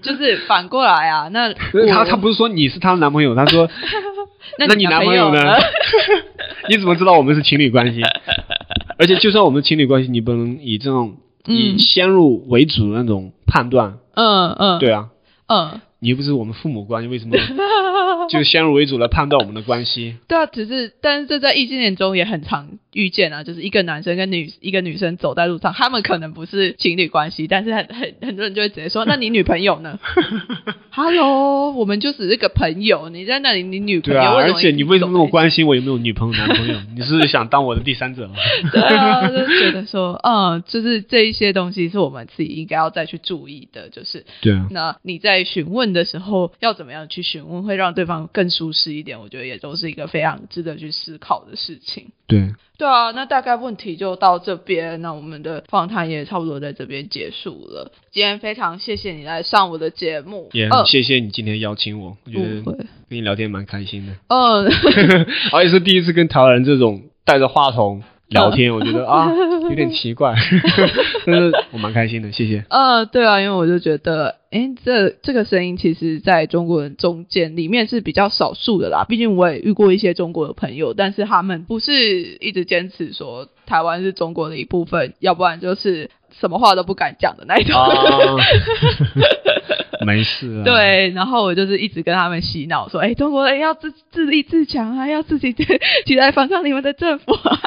[0.00, 3.68] 就是反过来啊，那我 他他不是说你是他的男朋友，他说
[4.58, 5.56] 那那你男朋友呢？
[6.68, 8.00] 你怎么知道我们是情侣关系？
[8.98, 11.16] 而且就算我们情侣关系，你不能以这种
[11.46, 13.98] 以嗯先入为主的那种判断。
[14.14, 15.08] 嗯嗯，对啊，
[15.52, 17.36] 嗯，你又不是我们父母关系，为什么
[18.30, 20.16] 就先入为主来判断我们的关系？
[20.26, 29.98] 对啊，只是但是这在异性恋中也很常遇见啊，就是一个男生跟女一个女生走在路上，他们可能不是情侣关系，但是很很很多人就会直接说， 那你女朋友呢？
[30.94, 36.78] Hello，我们就只是个朋友，你在那里，你女朋对啊，友为什么而且你为什么那么关心我有没有女朋友、男朋友？
[36.94, 38.34] 你是想当我的第三者吗？
[38.70, 49.18] 对啊，就觉得说，嗯，就是这一些东西是我们自己应该要再去注意的，就是对啊，那你在询问的时候要怎么样去询问，会让对方更舒适一点？
[49.18, 52.08] 我觉得也都是一个非常值得去思考的事情。
[52.26, 57.92] 对，对啊，那大概问题就到这边，那我们的访谈也差不多在这边结束了。
[58.10, 64.66] 今天非常谢谢你来上我的节目，也谢谢你今天邀请我，我觉得，跟你聊天蛮开心的，嗯，
[65.54, 68.02] 而且是第一次跟台湾人这种带着话筒
[68.32, 69.30] 聊天，我觉得啊
[69.68, 70.34] 有点奇怪，
[71.26, 72.64] 但是我蛮开心的，谢谢。
[72.70, 79.04] 呃，对啊，因为我就觉得，诶，这这个声音其实在中国人中间里面是比较少数的啦。
[79.08, 81.92] 毕竟我也遇过一些中国的朋友，但是他们不是
[82.40, 87.78] 一直坚持说台湾是中国的一部分，要不然就是什么话都不敢讲的那一种。
[87.78, 87.90] 啊，
[90.06, 95.52] 没事啊。，对，然后我就是一直跟他们洗脑说，哎，中国人要自自立自强啊，要自己
[96.06, 97.58] 起来反抗你们的政府 啊。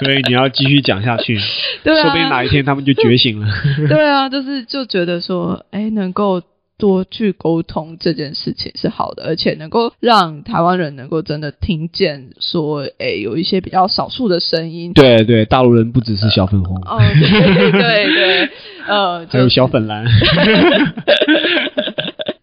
[0.00, 1.38] 所以你要继续讲下去，
[1.82, 3.46] 对啊，说不定哪一天他们就觉醒了。
[3.88, 6.42] 对啊，就是就觉得说，哎，能够
[6.78, 14.92] 多去沟通这件事情是好的，而且能够让台湾人能够真的听见说，哎，有一些比较少数的声音。
[14.92, 18.48] 对对，大陆人不只是小粉红，哦，对对对，
[18.86, 20.04] 呃， 还有小粉蓝。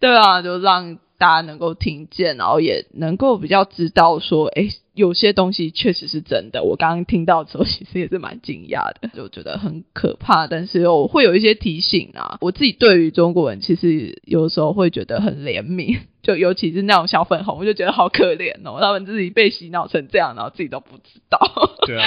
[0.00, 6.62] 对啊，就让大家能够听见，然后也能够比较知道说，哎，有些东西确实是真的。
[6.62, 12.38] 我刚刚听到的时候，其实也是蛮惊讶的， 就觉得很可怕，但是又会有一些提醒啊。
[12.40, 21.38] 我自己对于中国人，其实有时候会觉得很怜悯， 就尤其是那种小粉红，我就觉得好可怜哦，他们自己被洗脑成这样，然后自己都不知道。
[21.86, 22.06] 对啊，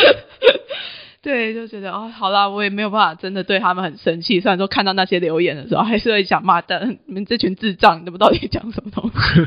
[1.21, 4.39] 对，就觉得哦，好啦，我也没有办法真的对他们很生气。
[4.39, 9.41] 虽然说看到那些留言的时候，还是会想骂但，你们这群智障，你们到底讲什么东西？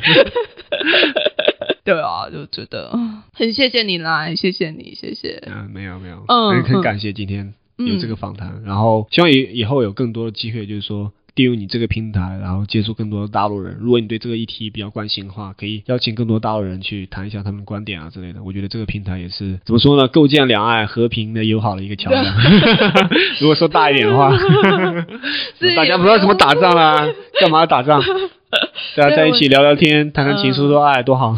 [1.84, 5.42] 对啊，就觉得嗯很谢谢你来，谢谢你，谢谢。
[5.46, 11.12] 嗯，没有没有，嗯很感谢今天有这个访谈，然后希望以以后有更多的机会，就是说。
[11.34, 13.76] 利用你这个平台，然后接触更多的大陆人。
[13.80, 18.42] 如果你对这个议题比较关心的话，可以邀请更多大陆人去谈一下他们的观点啊之类的。
[18.42, 20.08] 我觉得这个平台也是怎么说呢？
[20.08, 22.24] 构建两岸和平的友好的一个桥梁。
[23.40, 24.30] 如果说大一点的话，
[25.76, 27.06] 大家不知道怎么打仗啦，
[27.40, 28.02] 干嘛要打仗？
[28.96, 31.36] 大家在一起聊聊天，谈谈情说说爱，多好。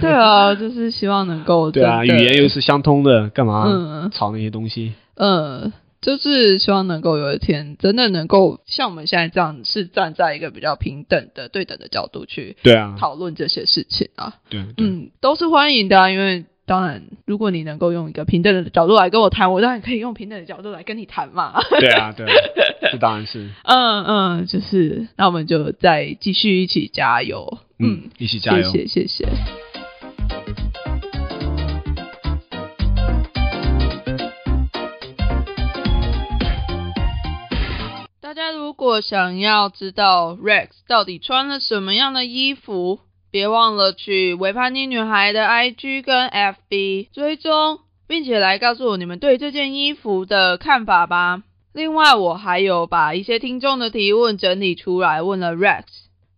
[0.00, 4.92] 对啊，就是希望能够对啊，语言又是相通的，干嘛嗯吵那些东西？
[5.16, 5.72] 嗯，
[6.02, 14.34] 就是希望能够有一天真的能够像我们现在这样，是站在一个比较平等的、对等的角度去对啊，讨论这些事情啊。
[14.50, 14.86] 对对。
[14.86, 21.60] 嗯，都是欢迎的、啊，因为当然，如果你能够用一个平等的角度来跟我谈，我当然可以用平等的角度来跟你谈嘛。
[21.78, 22.32] 对啊， 对啊，
[22.90, 27.58] 这当然是，嗯嗯，就是那我们就再继续一起加油。
[27.78, 28.70] 嗯，一起加油。
[28.70, 29.61] 谢谢谢谢。
[38.72, 43.00] 如果想要知道 Rex 到底穿了什么样的衣服，
[43.30, 51.42] 别忘了去维叛逆女孩的 IG 跟 FB 追踪，并且来告诉我你们对这件衣服的看法吧。
[51.74, 55.84] 另外，我还有把一些听众的提问整理出来，问了 Rex，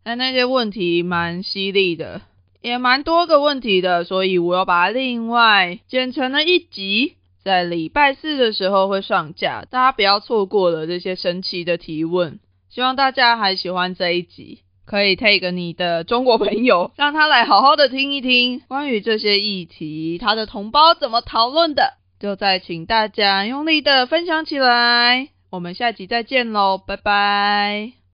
[0.03, 2.23] 但那些问题蛮犀利的，
[2.61, 7.15] 也蛮多个问题的，所以我要把它另外剪成了一集，
[7.45, 12.41] 在礼拜四的时候会上架，大家不要错过了这些神奇的提问。
[12.71, 21.95] 希望大家还喜欢这一集，可以 take 你的中国朋友， 让他来好好的听一听关于这些议题，他的同胞怎么讨论的。
[22.19, 27.95] 就再请大家用力的分享起来，我们下集再见喽，拜拜。